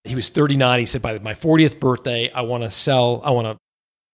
[0.04, 0.78] He was 39.
[0.78, 3.58] He said, by my 40th birthday, I want to sell, I want to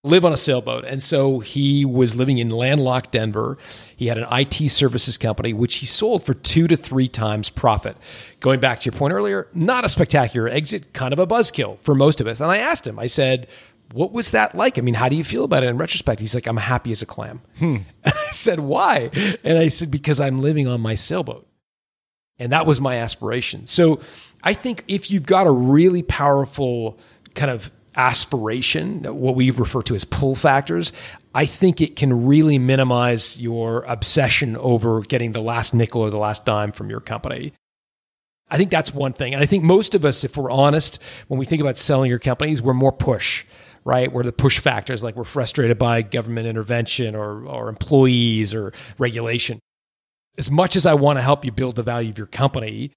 [0.02, 0.84] live on a sailboat.
[0.84, 3.58] And so he was living in landlocked Denver.
[3.96, 7.96] He had an IT services company, which he sold for two to three times profit.
[8.40, 11.94] Going back to your point earlier, not a spectacular exit, kind of a buzzkill for
[11.94, 12.40] most of us.
[12.40, 13.48] And I asked him, I said,
[13.92, 14.78] what was that like?
[14.78, 16.20] I mean, how do you feel about it in retrospect?
[16.20, 17.40] He's like, I'm happy as a clam.
[17.58, 17.76] Hmm.
[18.04, 19.10] I said, why?
[19.44, 21.46] And I said, because I'm living on my sailboat.
[22.38, 23.66] And that was my aspiration.
[23.66, 24.00] So
[24.42, 26.98] I think if you've got a really powerful
[27.34, 30.92] kind of aspiration, what we refer to as pull factors,
[31.34, 36.18] I think it can really minimize your obsession over getting the last nickel or the
[36.18, 37.52] last dime from your company.
[38.50, 39.34] I think that's one thing.
[39.34, 42.18] And I think most of us, if we're honest, when we think about selling your
[42.18, 43.44] companies, we're more push,
[43.86, 44.12] right?
[44.12, 49.60] Where the push factors, like we're frustrated by government intervention or, or employees or regulation.
[50.36, 52.90] As much as I want to help you build the value of your company,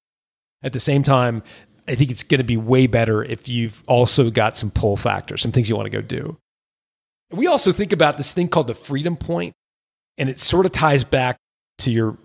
[0.63, 1.43] at the same time,
[1.87, 5.43] I think it's going to be way better if you've also got some pull factors,
[5.43, 6.37] some things you want to go do.
[7.31, 9.53] We also think about this thing called the freedom point,
[10.17, 11.37] and it sort of ties back
[11.79, 12.17] to your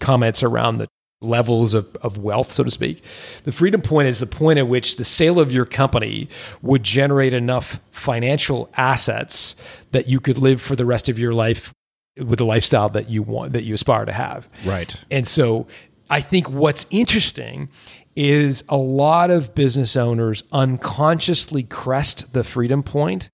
[0.00, 0.88] comments around the
[1.20, 3.02] levels of, of wealth, so to speak.
[3.44, 6.28] The freedom point is the point at which the sale of your company
[6.62, 9.56] would generate enough financial assets
[9.90, 11.74] that you could live for the rest of your life
[12.16, 14.48] with the lifestyle that you want that you aspire to have.
[14.64, 14.94] Right.
[15.10, 15.66] And so
[16.10, 17.68] I think what's interesting
[18.16, 23.30] is a lot of business owners unconsciously crest the freedom point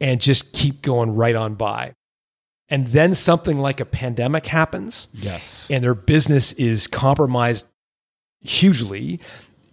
[0.00, 1.92] and just keep going right on by.
[2.68, 5.08] And then something like a pandemic happens.
[5.12, 5.68] Yes.
[5.70, 7.64] And their business is compromised
[8.40, 9.20] hugely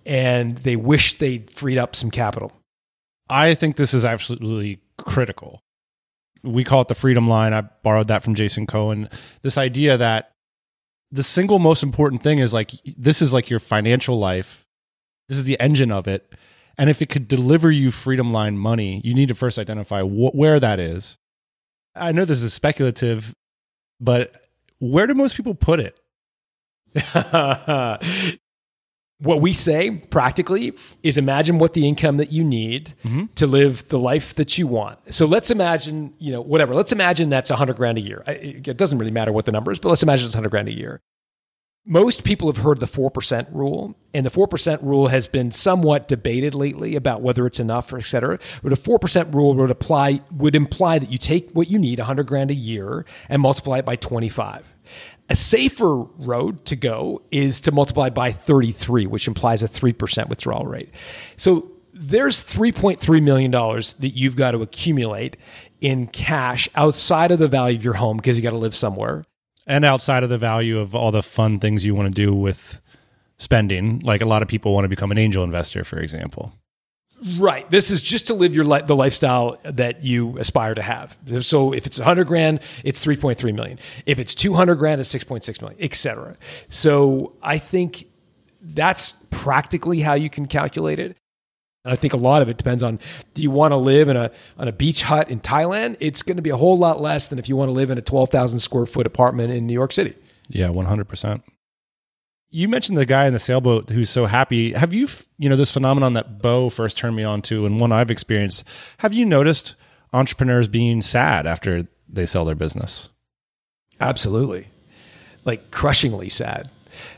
[0.05, 2.51] and they wish they'd freed up some capital.
[3.29, 5.61] I think this is absolutely critical.
[6.43, 7.53] We call it the freedom line.
[7.53, 9.09] I borrowed that from Jason Cohen.
[9.41, 10.31] This idea that
[11.11, 14.65] the single most important thing is like this is like your financial life.
[15.29, 16.33] This is the engine of it.
[16.77, 20.35] And if it could deliver you freedom line money, you need to first identify wh-
[20.35, 21.17] where that is.
[21.95, 23.33] I know this is speculative,
[23.99, 24.33] but
[24.79, 25.99] where do most people put it?
[29.19, 33.25] what we say practically is imagine what the income that you need mm-hmm.
[33.35, 34.99] to live the life that you want.
[35.13, 36.75] So let's imagine, you know, whatever.
[36.75, 38.23] Let's imagine that's 100 grand a year.
[38.27, 40.75] It doesn't really matter what the number is, but let's imagine it's 100 grand a
[40.75, 41.01] year.
[41.85, 46.55] Most people have heard the 4% rule, and the 4% rule has been somewhat debated
[46.55, 48.39] lately about whether it's enough or et cetera.
[48.61, 52.25] But a 4% rule would apply would imply that you take what you need, 100
[52.25, 54.65] grand a year, and multiply it by 25.
[55.29, 60.65] A safer road to go is to multiply by 33, which implies a 3% withdrawal
[60.65, 60.89] rate.
[61.35, 65.35] So there's $3.3 million that you've got to accumulate
[65.81, 69.23] in cash outside of the value of your home because you got to live somewhere.
[69.65, 72.81] And outside of the value of all the fun things you want to do with
[73.37, 73.99] spending.
[73.99, 76.53] Like a lot of people want to become an angel investor, for example.
[77.37, 77.69] Right.
[77.71, 81.17] This is just to live your li- the lifestyle that you aspire to have.
[81.41, 83.79] So if it's 100 grand, it's 3.3 million.
[84.05, 86.35] If it's 200 grand, it's 6.6 million, etc.
[86.67, 88.07] So I think
[88.61, 91.15] that's practically how you can calculate it.
[91.85, 92.99] And I think a lot of it depends on
[93.33, 95.97] do you want to live in a on a beach hut in Thailand?
[95.99, 97.97] It's going to be a whole lot less than if you want to live in
[97.97, 100.15] a 12,000 square foot apartment in New York City.
[100.49, 101.41] Yeah, 100%
[102.53, 104.73] you mentioned the guy in the sailboat who's so happy.
[104.73, 105.07] Have you,
[105.39, 108.63] you know, this phenomenon that Bo first turned me on to, and one I've experienced?
[108.99, 109.75] Have you noticed
[110.13, 113.09] entrepreneurs being sad after they sell their business?
[113.99, 114.67] Absolutely,
[115.45, 116.69] like crushingly sad.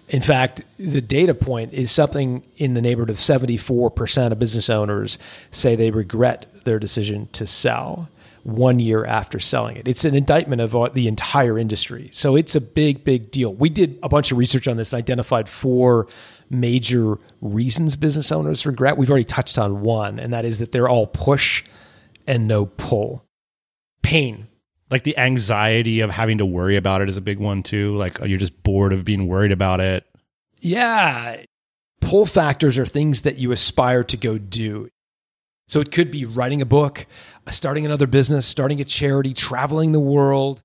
[0.10, 5.18] In fact, the data point is something in the neighborhood of 74% of business owners
[5.52, 8.10] say they regret their decision to sell
[8.44, 9.88] one year after selling it.
[9.88, 12.10] It's an indictment of uh, the entire industry.
[12.14, 13.52] So it's a big, big deal.
[13.52, 16.08] We did a bunch of research on this, and identified four
[16.52, 18.98] major reasons business owners regret.
[18.98, 21.64] We've already touched on one, and that is that they're all push
[22.28, 23.26] and no pull.
[24.04, 24.45] Pain.
[24.90, 27.96] Like the anxiety of having to worry about it is a big one too.
[27.96, 30.06] Like you're just bored of being worried about it.
[30.60, 31.44] Yeah.
[32.02, 34.90] Pull factors are things that you aspire to go do.
[35.68, 37.08] So it could be writing a book,
[37.50, 40.62] starting another business, starting a charity, traveling the world.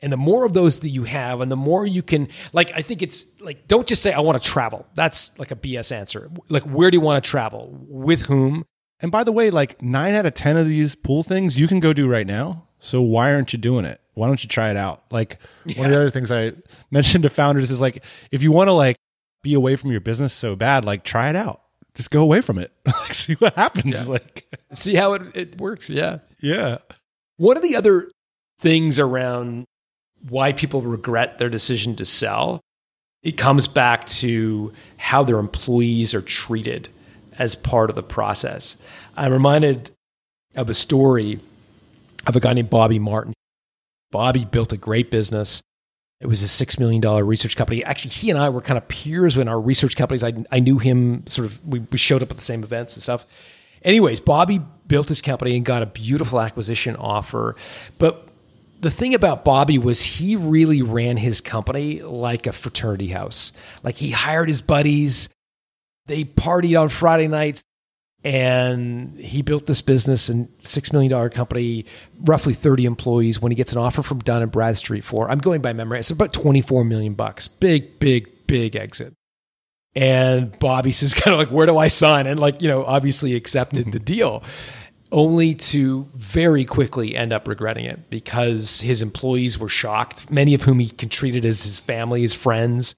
[0.00, 2.82] And the more of those that you have, and the more you can, like, I
[2.82, 4.86] think it's like, don't just say, I want to travel.
[4.94, 6.30] That's like a BS answer.
[6.48, 7.70] Like, where do you want to travel?
[7.88, 8.64] With whom?
[9.00, 11.80] And by the way, like nine out of 10 of these pool things you can
[11.80, 12.63] go do right now.
[12.84, 14.00] So why aren't you doing it?
[14.14, 15.04] Why don't you try it out?
[15.10, 15.78] Like, yeah.
[15.78, 16.52] one of the other things I
[16.90, 18.96] mentioned to founders is like, if you want to like
[19.42, 21.62] be away from your business so bad, like, try it out
[21.94, 22.72] just go away from it.
[23.12, 23.94] see what happens.
[23.94, 24.04] Yeah.
[24.04, 25.88] Like see how it, it works.
[25.88, 26.18] Yeah.
[26.40, 26.78] Yeah.
[27.36, 28.10] One of the other
[28.60, 29.64] things around
[30.28, 32.60] why people regret their decision to sell,
[33.22, 36.88] it comes back to how their employees are treated
[37.38, 38.76] as part of the process.
[39.16, 39.90] I'm reminded
[40.56, 41.40] of a story
[42.26, 43.34] of a guy named Bobby Martin.
[44.10, 45.62] Bobby built a great business
[46.24, 47.84] it was a $6 million research company.
[47.84, 50.24] Actually, he and I were kind of peers when our research companies.
[50.24, 53.02] I, I knew him sort of, we, we showed up at the same events and
[53.02, 53.26] stuff.
[53.82, 57.56] Anyways, Bobby built his company and got a beautiful acquisition offer.
[57.98, 58.28] But
[58.80, 63.52] the thing about Bobby was he really ran his company like a fraternity house.
[63.82, 65.28] Like he hired his buddies,
[66.06, 67.62] they partied on Friday nights,
[68.24, 71.84] and he built this business and six million dollar company,
[72.20, 73.40] roughly thirty employees.
[73.40, 76.10] When he gets an offer from Dun and Bradstreet for, I'm going by memory, it's
[76.10, 77.48] about twenty four million bucks.
[77.48, 79.12] Big, big, big exit.
[79.94, 82.26] And Bobby says, kind of like, where do I sign?
[82.26, 84.04] And like, you know, obviously accepted the mm-hmm.
[84.04, 84.42] deal,
[85.12, 90.62] only to very quickly end up regretting it because his employees were shocked, many of
[90.62, 92.94] whom he can treated as his family, his friends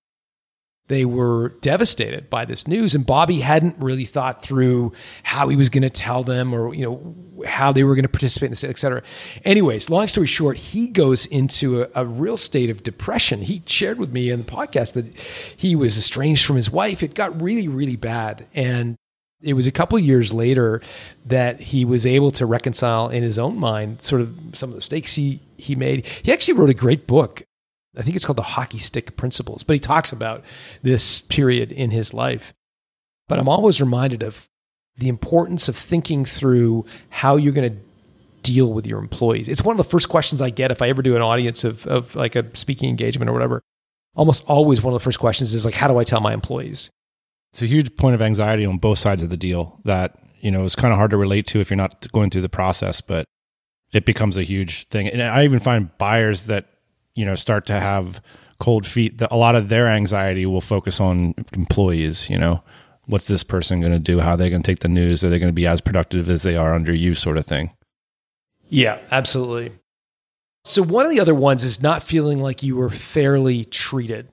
[0.88, 5.68] they were devastated by this news and bobby hadn't really thought through how he was
[5.68, 7.14] going to tell them or you know
[7.44, 9.02] how they were going to participate in this et cetera.
[9.44, 13.42] Anyways long story short he goes into a, a, real state of depression.
[13.42, 15.18] He shared with me in the podcast that
[15.56, 17.02] he was estranged from his wife.
[17.02, 18.96] It got really really bad and
[19.42, 20.80] it was a couple years later
[21.26, 24.78] that he was able to reconcile in his own mind sort of some of the
[24.78, 26.06] mistakes he he made.
[26.06, 27.42] He actually wrote a great book
[27.96, 30.44] I think it's called the hockey stick principles, but he talks about
[30.82, 32.52] this period in his life.
[33.28, 34.48] But I'm always reminded of
[34.96, 37.78] the importance of thinking through how you're going to
[38.42, 39.48] deal with your employees.
[39.48, 41.86] It's one of the first questions I get if I ever do an audience of,
[41.86, 43.62] of like a speaking engagement or whatever.
[44.14, 46.90] Almost always one of the first questions is like, how do I tell my employees?
[47.52, 50.64] It's a huge point of anxiety on both sides of the deal that, you know,
[50.64, 53.24] is kind of hard to relate to if you're not going through the process, but
[53.92, 55.08] it becomes a huge thing.
[55.08, 56.66] And I even find buyers that
[57.16, 58.22] you know start to have
[58.60, 62.62] cold feet a lot of their anxiety will focus on employees you know?
[63.08, 64.18] What's this person going to do?
[64.18, 65.22] How are they going to take the news?
[65.22, 67.72] Are they going to be as productive as they are under you sort of thing?
[68.68, 69.72] Yeah absolutely.
[70.64, 74.28] So one of the other ones is not feeling like you were fairly treated.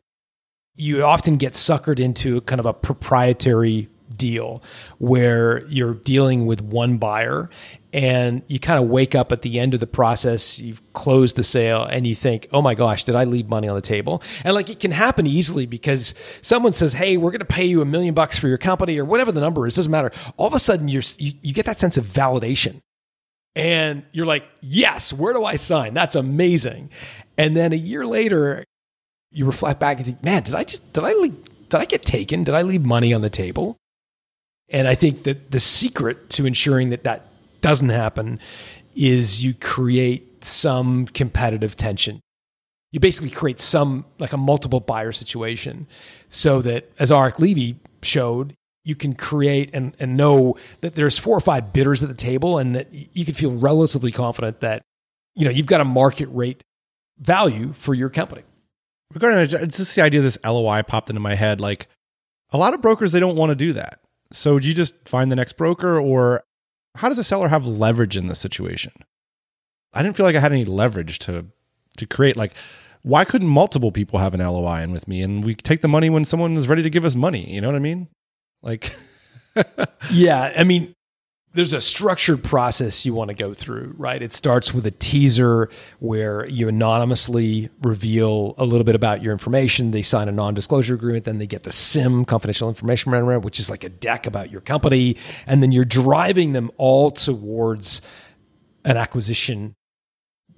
[0.76, 4.64] You often get suckered into kind of a proprietary deal
[4.98, 7.50] where you're dealing with one buyer
[7.94, 11.44] and you kind of wake up at the end of the process you've closed the
[11.44, 14.22] sale and you think oh my gosh did i leave money on the table?
[14.44, 17.82] And like it can happen easily because someone says hey we're going to pay you
[17.82, 20.12] a million bucks for your company or whatever the number is doesn't matter.
[20.38, 22.82] All of a sudden you're you, you get that sense of validation.
[23.56, 25.94] And you're like yes where do i sign?
[25.94, 26.90] That's amazing.
[27.38, 28.66] And then a year later
[29.32, 31.38] you reflect back and think man did i just did i leave,
[31.70, 32.44] did i get taken?
[32.44, 33.78] Did i leave money on the table
[34.74, 37.28] and i think that the secret to ensuring that that
[37.64, 38.40] doesn't happen
[38.96, 42.20] is you create some competitive tension.
[42.92, 45.88] You basically create some like a multiple buyer situation
[46.30, 48.54] so that as Arik Levy showed,
[48.84, 52.60] you can create and, and know that there's four or five bidders at the table
[52.60, 54.84] and that you can feel relatively confident that
[55.36, 56.62] you know you've got a market rate
[57.18, 58.44] value for your company.
[59.14, 61.62] Regarding it's just the idea of this LOI popped into my head.
[61.62, 61.88] Like
[62.52, 64.03] a lot of brokers, they don't want to do that.
[64.34, 66.44] So do you just find the next broker or
[66.96, 68.92] how does a seller have leverage in this situation?
[69.94, 71.46] I didn't feel like I had any leverage to
[71.98, 72.54] to create like
[73.04, 76.10] why couldn't multiple people have an LOI in with me and we take the money
[76.10, 78.08] when someone is ready to give us money, you know what I mean?
[78.64, 78.96] Like
[80.12, 80.96] Yeah, I mean
[81.54, 84.22] there's a structured process you want to go through, right?
[84.22, 89.92] It starts with a teaser where you anonymously reveal a little bit about your information.
[89.92, 91.26] They sign a non disclosure agreement.
[91.26, 94.62] Then they get the CIM, confidential information memorandum, which is like a deck about your
[94.62, 95.16] company.
[95.46, 98.02] And then you're driving them all towards
[98.84, 99.76] an acquisition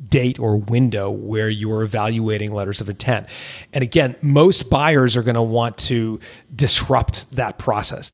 [0.09, 3.27] date or window where you're evaluating letters of intent.
[3.73, 6.19] And again, most buyers are going to want to
[6.53, 8.11] disrupt that process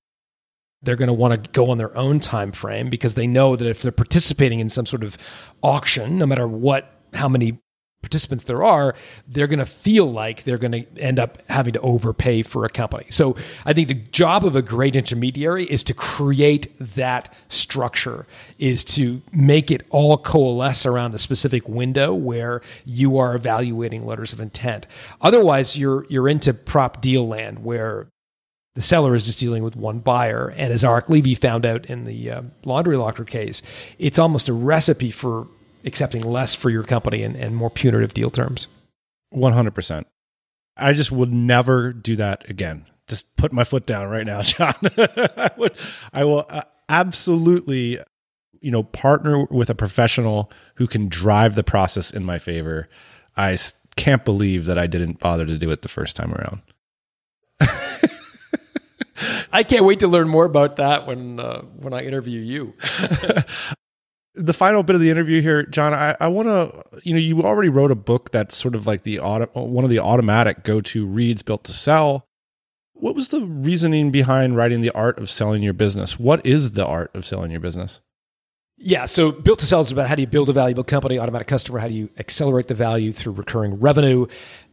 [0.82, 3.68] they're going to want to go on their own time frame because they know that
[3.68, 5.18] if they're participating in some sort of
[5.62, 7.60] auction no matter what how many
[8.02, 8.96] participants there are
[9.28, 12.70] they're going to feel like they're going to end up having to overpay for a
[12.70, 13.06] company.
[13.10, 18.26] So i think the job of a great intermediary is to create that structure
[18.58, 24.34] is to make it all coalesce around a specific window where you are evaluating letters
[24.34, 24.88] of intent.
[25.22, 28.08] Otherwise you're you're into prop deal land where
[28.76, 30.50] the seller is just dealing with one buyer.
[30.56, 33.62] And as Arik Levy found out in the uh, laundry locker case,
[34.00, 35.48] it's almost a recipe for
[35.84, 38.68] accepting less for your company and, and more punitive deal terms.
[39.34, 40.06] 100%.
[40.78, 42.86] I just would never do that again.
[43.08, 44.76] Just put my foot down right now, John.
[44.98, 45.74] I, would,
[46.14, 48.00] I will uh, absolutely,
[48.62, 52.88] you know, partner with a professional who can drive the process in my favor.
[53.36, 53.58] I
[53.98, 56.62] can't believe that I didn't bother to do it the first time around.
[59.52, 62.74] I can't wait to learn more about that when uh, when I interview you.
[64.36, 67.42] the final bit of the interview here, John, I, I want to, you know, you
[67.44, 70.82] already wrote a book that's sort of like the auto, one of the automatic go
[70.82, 72.28] to reads built to sell.
[72.94, 76.20] What was the reasoning behind writing the art of selling your business?
[76.20, 78.02] What is the art of selling your business?
[78.84, 81.48] Yeah, so built to sell is about how do you build a valuable company, automatic
[81.48, 84.26] customer, how do you accelerate the value through recurring revenue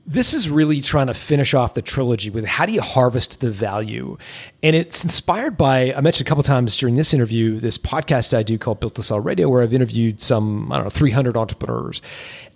[0.09, 3.50] this is really trying to finish off the trilogy with how do you harvest the
[3.50, 4.16] value?
[4.62, 8.42] And it's inspired by i mentioned a couple times during this interview this podcast i
[8.42, 12.00] do called built to sell radio where i've interviewed some i don't know 300 entrepreneurs.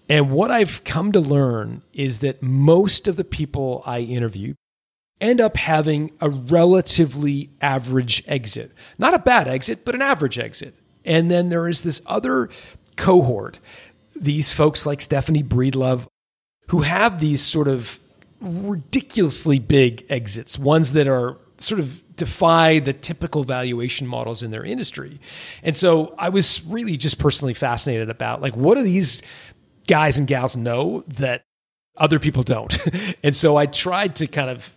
[0.08, 4.54] And what i've come to learn is that most of the people i interview
[5.20, 8.72] end up having a relatively average exit.
[8.98, 10.74] Not a bad exit but an average exit.
[11.04, 12.48] And then there is this other
[12.96, 13.60] cohort.
[14.16, 16.06] These folks like stephanie breedlove
[16.72, 18.00] who have these sort of
[18.40, 24.64] ridiculously big exits, ones that are sort of defy the typical valuation models in their
[24.64, 25.20] industry.
[25.62, 29.20] And so I was really just personally fascinated about like what do these
[29.86, 31.44] guys and gals know that
[31.98, 32.78] other people don't.
[33.22, 34.72] and so I tried to kind of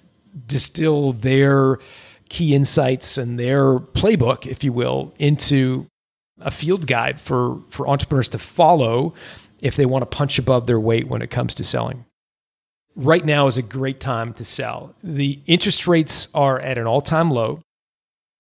[0.48, 1.80] distill their
[2.28, 5.88] key insights and their playbook, if you will, into
[6.42, 9.14] a field guide for for entrepreneurs to follow
[9.62, 12.06] if they want to punch above their weight when it comes to selling.
[12.96, 14.96] Right now is a great time to sell.
[15.04, 17.62] The interest rates are at an all time low.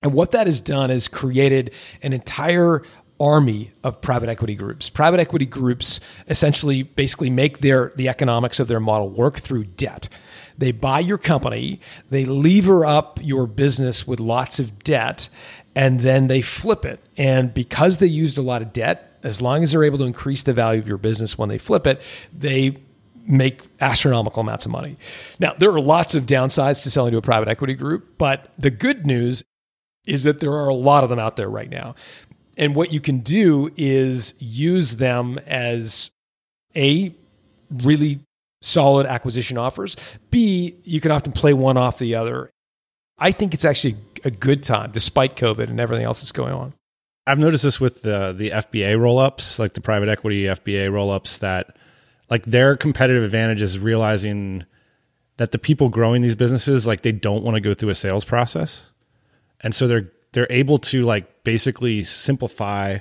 [0.01, 2.83] And what that has done is created an entire
[3.19, 4.89] army of private equity groups.
[4.89, 10.09] Private equity groups essentially basically make their the economics of their model work through debt.
[10.57, 15.27] They buy your company, they lever up your business with lots of debt,
[15.75, 17.01] and then they flip it.
[17.17, 20.43] And because they used a lot of debt, as long as they're able to increase
[20.43, 22.01] the value of your business when they flip it,
[22.31, 22.77] they
[23.27, 24.97] make astronomical amounts of money.
[25.39, 28.69] Now, there are lots of downsides to selling to a private equity group, but the
[28.69, 29.43] good news
[30.05, 31.95] is that there are a lot of them out there right now.
[32.55, 36.11] And what you can do is use them as
[36.75, 37.11] a
[37.71, 38.19] really
[38.61, 39.97] solid acquisition offers.
[40.29, 42.51] B, you can often play one off the other.
[43.17, 46.73] I think it's actually a good time despite COVID and everything else that's going on.
[47.27, 51.11] I've noticed this with the the FBA roll ups, like the private equity FBA roll
[51.11, 51.75] ups, that
[52.29, 54.65] like their competitive advantage is realizing
[55.37, 58.25] that the people growing these businesses like they don't want to go through a sales
[58.25, 58.89] process,
[59.61, 62.99] and so they're they're able to like basically simplify.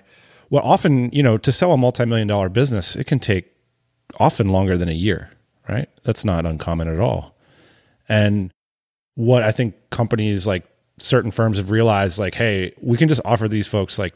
[0.51, 3.51] Well, often you know to sell a multi million dollar business, it can take
[4.19, 5.31] often longer than a year,
[5.69, 5.89] right?
[6.05, 7.37] That's not uncommon at all,
[8.09, 8.51] and
[9.17, 10.65] what I think companies like
[10.99, 14.15] certain firms have realized like, hey, we can just offer these folks like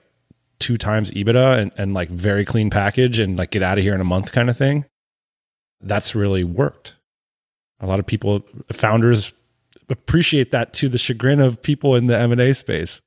[0.59, 3.95] two times EBITDA and, and like very clean package and like get out of here
[3.95, 4.85] in a month kind of thing.
[5.81, 6.97] That's really worked.
[7.81, 9.33] A lot of people, founders
[9.89, 13.01] appreciate that to the chagrin of people in the M&A space.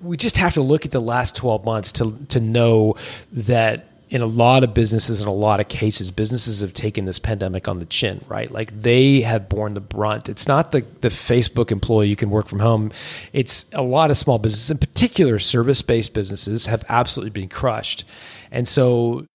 [0.00, 2.96] We just have to look at the last 12 months to to know
[3.32, 7.18] that in a lot of businesses, in a lot of cases, businesses have taken this
[7.18, 8.48] pandemic on the chin, right?
[8.48, 10.28] Like they have borne the brunt.
[10.28, 12.92] It's not the, the Facebook employee you can work from home.
[13.32, 18.04] It's a lot of small businesses, in particular, service based businesses have absolutely been crushed.
[18.52, 19.26] And so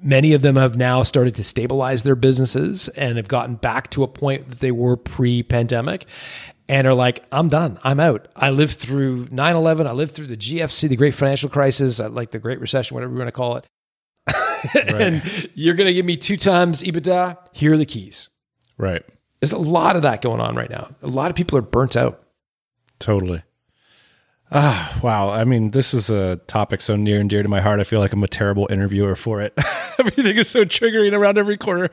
[0.00, 4.04] many of them have now started to stabilize their businesses and have gotten back to
[4.04, 6.06] a point that they were pre pandemic
[6.66, 7.78] and are like, I'm done.
[7.84, 8.28] I'm out.
[8.34, 9.86] I lived through 9 11.
[9.86, 13.12] I lived through the GFC, the great financial crisis, uh, like the great recession, whatever
[13.12, 13.66] you want to call it.
[14.88, 17.36] and you're going to give me two times EBITDA.
[17.52, 18.28] Here are the keys.
[18.76, 19.04] Right.
[19.40, 20.88] There's a lot of that going on right now.
[21.02, 22.22] A lot of people are burnt out.
[22.98, 23.42] Totally.
[24.50, 25.28] Ah, wow.
[25.28, 27.80] I mean, this is a topic so near and dear to my heart.
[27.80, 29.52] I feel like I'm a terrible interviewer for it.
[29.98, 31.90] Everything is so triggering around every corner.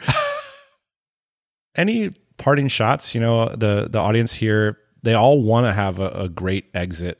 [1.75, 3.13] Any parting shots?
[3.13, 7.19] You know, the the audience here, they all want to have a, a great exit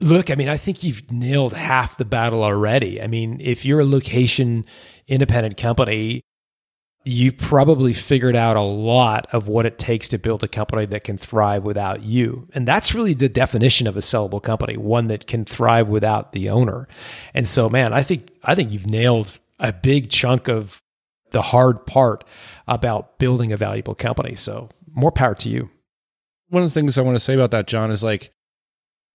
[0.00, 3.02] Look, I mean, I think you've nailed half the battle already.
[3.02, 4.64] I mean, if you're a location
[5.06, 6.22] independent company,
[7.04, 11.04] you've probably figured out a lot of what it takes to build a company that
[11.04, 12.48] can thrive without you.
[12.54, 16.50] And that's really the definition of a sellable company, one that can thrive without the
[16.50, 16.88] owner.
[17.34, 20.82] And so, man, I think I think you've nailed a big chunk of
[21.30, 22.24] the hard part
[22.66, 24.34] about building a valuable company.
[24.34, 25.70] So, more power to you.
[26.48, 28.32] One of the things I want to say about that, John, is like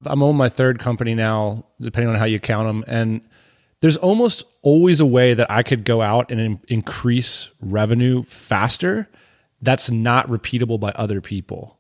[0.03, 2.83] I'm on my third company now, depending on how you count them.
[2.87, 3.21] And
[3.81, 9.07] there's almost always a way that I could go out and in- increase revenue faster
[9.61, 11.79] that's not repeatable by other people.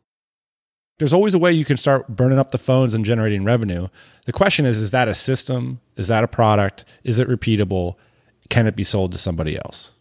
[0.97, 3.89] There's always a way you can start burning up the phones and generating revenue.
[4.25, 5.81] The question is is that a system?
[5.97, 6.85] Is that a product?
[7.03, 7.95] Is it repeatable?
[8.49, 9.94] Can it be sold to somebody else?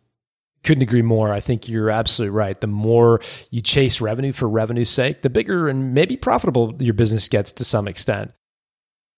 [0.64, 1.32] Couldn't agree more.
[1.32, 2.60] I think you're absolutely right.
[2.60, 7.28] The more you chase revenue for revenue's sake, the bigger and maybe profitable your business
[7.28, 8.32] gets to some extent.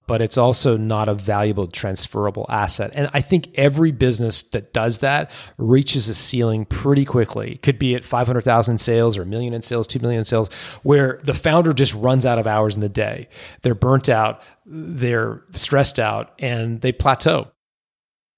[0.08, 2.92] But it's also not a valuable transferable asset.
[2.94, 7.56] And I think every business that does that reaches a ceiling pretty quickly.
[7.56, 10.48] Could be at 500,000 sales or a million in sales, 2 million in sales,
[10.84, 13.28] where the founder just runs out of hours in the day.
[13.62, 17.50] They're burnt out, they're stressed out, and they plateau.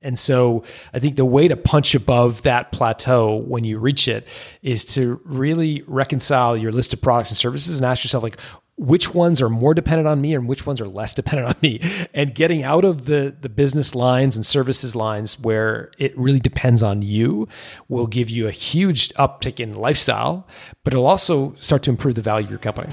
[0.01, 0.63] And so
[0.95, 4.29] I think the way to punch above that plateau when you reach it
[4.63, 8.39] is to really reconcile your list of products and services and ask yourself like
[8.77, 11.81] which ones are more dependent on me and which ones are less dependent on me
[12.15, 16.81] and getting out of the the business lines and services lines where it really depends
[16.81, 17.49] on you
[17.89, 20.47] will give you a huge uptick in lifestyle
[20.85, 22.93] but it'll also start to improve the value of your company.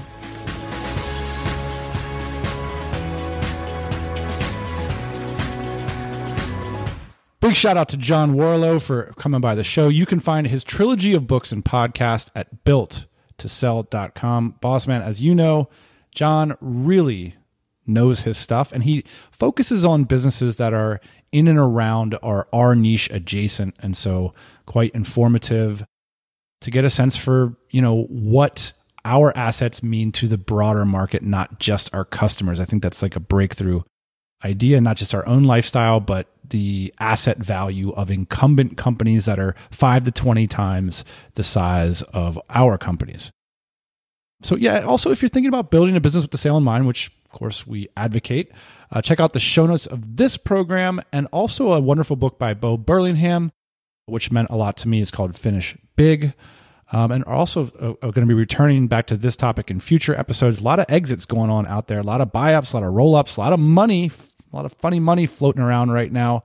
[7.56, 9.88] Shout out to John Warrillow for coming by the show.
[9.88, 14.56] You can find his trilogy of books and podcast at builttosell.com.
[14.60, 15.70] Boss man, as you know,
[16.14, 17.34] John really
[17.86, 21.00] knows his stuff and he focuses on businesses that are
[21.32, 24.34] in and around our, our niche adjacent and so
[24.66, 25.86] quite informative
[26.60, 28.74] to get a sense for, you know, what
[29.06, 32.60] our assets mean to the broader market, not just our customers.
[32.60, 33.80] I think that's like a breakthrough
[34.44, 39.54] idea, not just our own lifestyle, but the asset value of incumbent companies that are
[39.70, 43.30] five to 20 times the size of our companies.
[44.42, 46.86] So, yeah, also, if you're thinking about building a business with the sale in mind,
[46.86, 48.52] which of course we advocate,
[48.90, 52.54] uh, check out the show notes of this program and also a wonderful book by
[52.54, 53.50] Bo Burlingham,
[54.06, 55.00] which meant a lot to me.
[55.00, 56.34] It's called Finish Big.
[56.92, 60.60] Um, and also uh, going to be returning back to this topic in future episodes.
[60.60, 62.86] A lot of exits going on out there, a lot of buy ups, a lot
[62.86, 64.08] of roll ups, a lot of money
[64.52, 66.44] a lot of funny money floating around right now.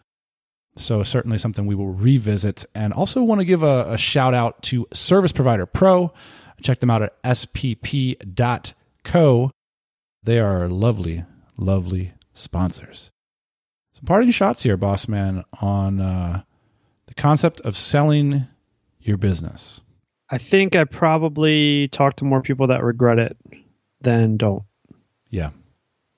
[0.78, 2.66] So, certainly something we will revisit.
[2.74, 6.14] And also want to give a, a shout out to Service Provider Pro.
[6.62, 8.72] Check them out at spp.co.
[10.24, 11.26] They are lovely,
[11.58, 13.10] lovely sponsors.
[13.93, 16.43] Some parting shots here, boss man, on uh,
[17.08, 18.47] the concept of selling
[19.02, 19.82] your business.
[20.30, 23.38] I think I probably talk to more people that regret it
[23.99, 24.64] than don't.
[25.30, 25.49] Yeah.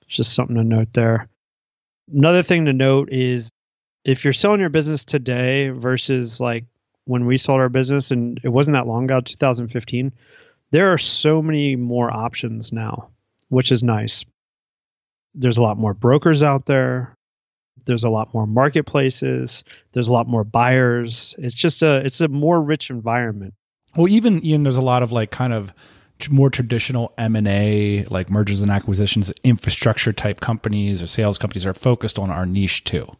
[0.02, 1.28] It's just something to note there.
[2.12, 3.50] Another thing to note is
[4.04, 6.64] if you're selling your business today versus like
[7.06, 10.12] when we sold our business and it wasn't that long ago 2015
[10.70, 13.10] there are so many more options now
[13.48, 14.24] which is nice.
[15.34, 17.14] There's a lot more brokers out there.
[17.86, 19.64] There's a lot more marketplaces.
[19.92, 21.34] There's a lot more buyers.
[21.38, 23.54] It's just a it's a more rich environment.
[23.96, 25.72] Well even ian there's a lot of like kind of
[26.30, 32.18] more traditional M&A like mergers and acquisitions infrastructure type companies or sales companies are focused
[32.18, 33.16] on our niche too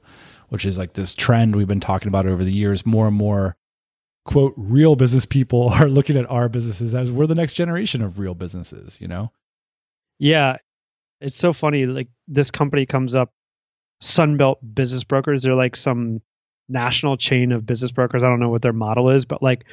[0.49, 2.87] which is like this trend we've been talking about over the years.
[2.87, 3.57] More and more
[4.25, 8.19] quote real business people are looking at our businesses as we're the next generation of
[8.19, 9.33] real businesses you know?
[10.19, 10.59] Yeah.
[11.21, 13.33] It's so funny like this company comes up
[14.03, 15.43] sunbelt business brokers.
[15.43, 16.21] They're like some
[16.69, 18.23] national chain of business brokers.
[18.23, 19.65] I don't know what their model is but like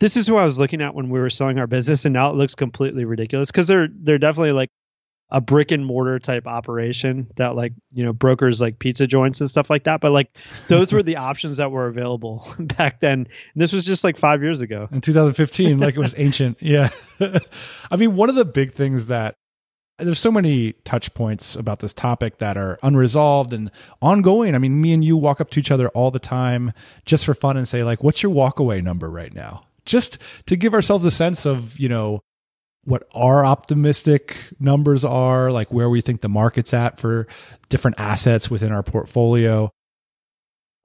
[0.00, 2.30] this is who I was looking at when we were selling our business, and now
[2.30, 4.70] it looks completely ridiculous because they're they're definitely like
[5.32, 9.48] a brick and mortar type operation that like you know brokers like pizza joints and
[9.50, 10.00] stuff like that.
[10.00, 10.36] But like
[10.68, 13.20] those were the options that were available back then.
[13.20, 16.58] And this was just like five years ago in 2015, like it was ancient.
[16.62, 16.90] Yeah,
[17.90, 19.36] I mean one of the big things that
[19.98, 23.70] there's so many touch points about this topic that are unresolved and
[24.00, 24.54] ongoing.
[24.54, 26.72] I mean, me and you walk up to each other all the time
[27.04, 30.74] just for fun and say like, "What's your walkaway number right now?" Just to give
[30.74, 32.20] ourselves a sense of, you know,
[32.84, 37.28] what our optimistic numbers are, like where we think the market's at for
[37.68, 39.70] different assets within our portfolio.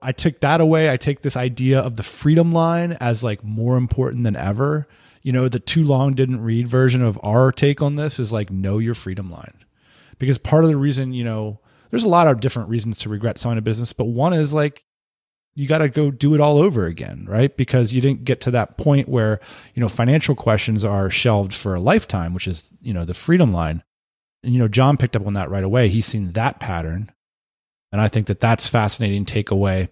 [0.01, 0.91] I took that away.
[0.91, 4.87] I take this idea of the freedom line as like more important than ever.
[5.23, 8.51] You know, the too long didn't read version of our take on this is like
[8.51, 9.63] know your freedom line.
[10.19, 13.39] Because part of the reason, you know, there's a lot of different reasons to regret
[13.39, 14.83] selling a business, but one is like
[15.57, 17.57] you got to go do it all over again, right?
[17.57, 19.39] Because you didn't get to that point where,
[19.73, 23.51] you know, financial questions are shelved for a lifetime, which is, you know, the freedom
[23.51, 23.81] line.
[24.43, 25.87] And, you know, John picked up on that right away.
[25.89, 27.11] He's seen that pattern.
[27.91, 29.89] And I think that that's fascinating takeaway.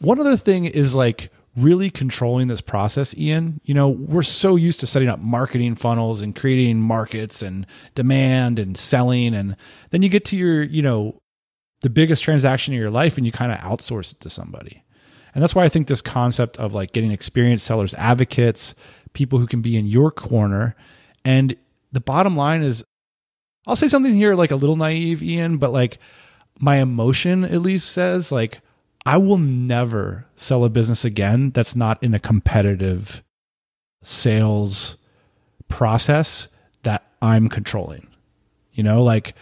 [0.00, 3.62] One other thing is like really controlling this process, Ian.
[3.64, 8.58] You know, we're so used to setting up marketing funnels and creating markets and demand
[8.58, 9.34] and selling.
[9.34, 9.56] And
[9.92, 11.22] then you get to your, you know,
[11.84, 14.82] the biggest transaction of your life and you kind of outsource it to somebody.
[15.34, 18.74] And that's why I think this concept of like getting experienced sellers, advocates,
[19.12, 20.76] people who can be in your corner.
[21.26, 21.54] And
[21.92, 22.82] the bottom line is,
[23.66, 25.98] I'll say something here like a little naive, Ian, but like
[26.58, 28.62] my emotion at least says, like,
[29.04, 33.22] I will never sell a business again that's not in a competitive
[34.02, 34.96] sales
[35.68, 36.48] process
[36.82, 38.08] that I'm controlling.
[38.72, 39.34] You know, like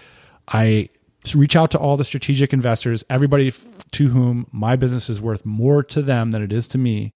[0.49, 0.89] I
[1.35, 5.47] reach out to all the strategic investors, everybody f- to whom my business is worth
[5.47, 7.13] more to them than it is to me,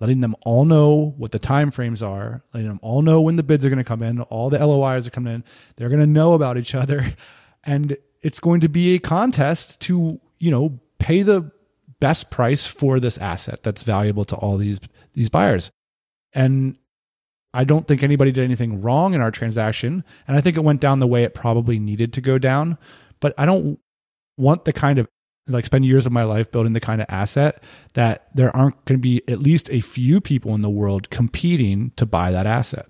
[0.00, 3.42] letting them all know what the time frames are, letting them all know when the
[3.42, 5.44] bids are going to come in, all the LOIs are coming in.
[5.76, 7.14] They're going to know about each other,
[7.64, 11.50] and it's going to be a contest to you know pay the
[12.00, 14.80] best price for this asset that's valuable to all these
[15.14, 15.70] these buyers.
[16.32, 16.76] And
[17.54, 20.80] I don't think anybody did anything wrong in our transaction, and I think it went
[20.80, 22.76] down the way it probably needed to go down.
[23.20, 23.78] But I don't
[24.36, 25.08] want the kind of
[25.48, 27.62] like spend years of my life building the kind of asset
[27.94, 31.92] that there aren't going to be at least a few people in the world competing
[31.96, 32.86] to buy that asset.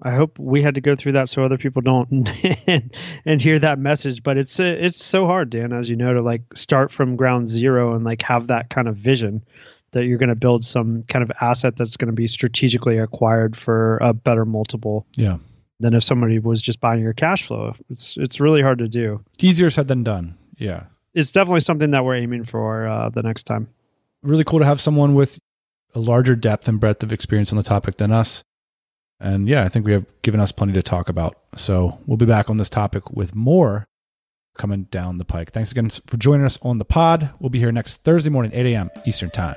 [0.00, 2.28] I hope we had to go through that so other people don't
[2.68, 4.22] and, and hear that message.
[4.22, 7.94] But it's it's so hard, Dan, as you know, to like start from ground zero
[7.94, 9.44] and like have that kind of vision
[9.92, 13.56] that you're going to build some kind of asset that's going to be strategically acquired
[13.56, 15.06] for a better multiple.
[15.16, 15.38] Yeah.
[15.80, 17.74] Than if somebody was just buying your cash flow.
[17.88, 19.24] It's it's really hard to do.
[19.38, 20.36] Easier said than done.
[20.56, 20.84] Yeah.
[21.14, 23.68] It's definitely something that we're aiming for uh, the next time.
[24.22, 25.38] Really cool to have someone with
[25.94, 28.42] a larger depth and breadth of experience on the topic than us.
[29.20, 31.38] And yeah, I think we have given us plenty to talk about.
[31.56, 33.86] So we'll be back on this topic with more
[34.56, 35.52] coming down the pike.
[35.52, 37.30] Thanks again for joining us on the pod.
[37.38, 38.90] We'll be here next Thursday morning, 8 a.m.
[39.06, 39.56] Eastern Time.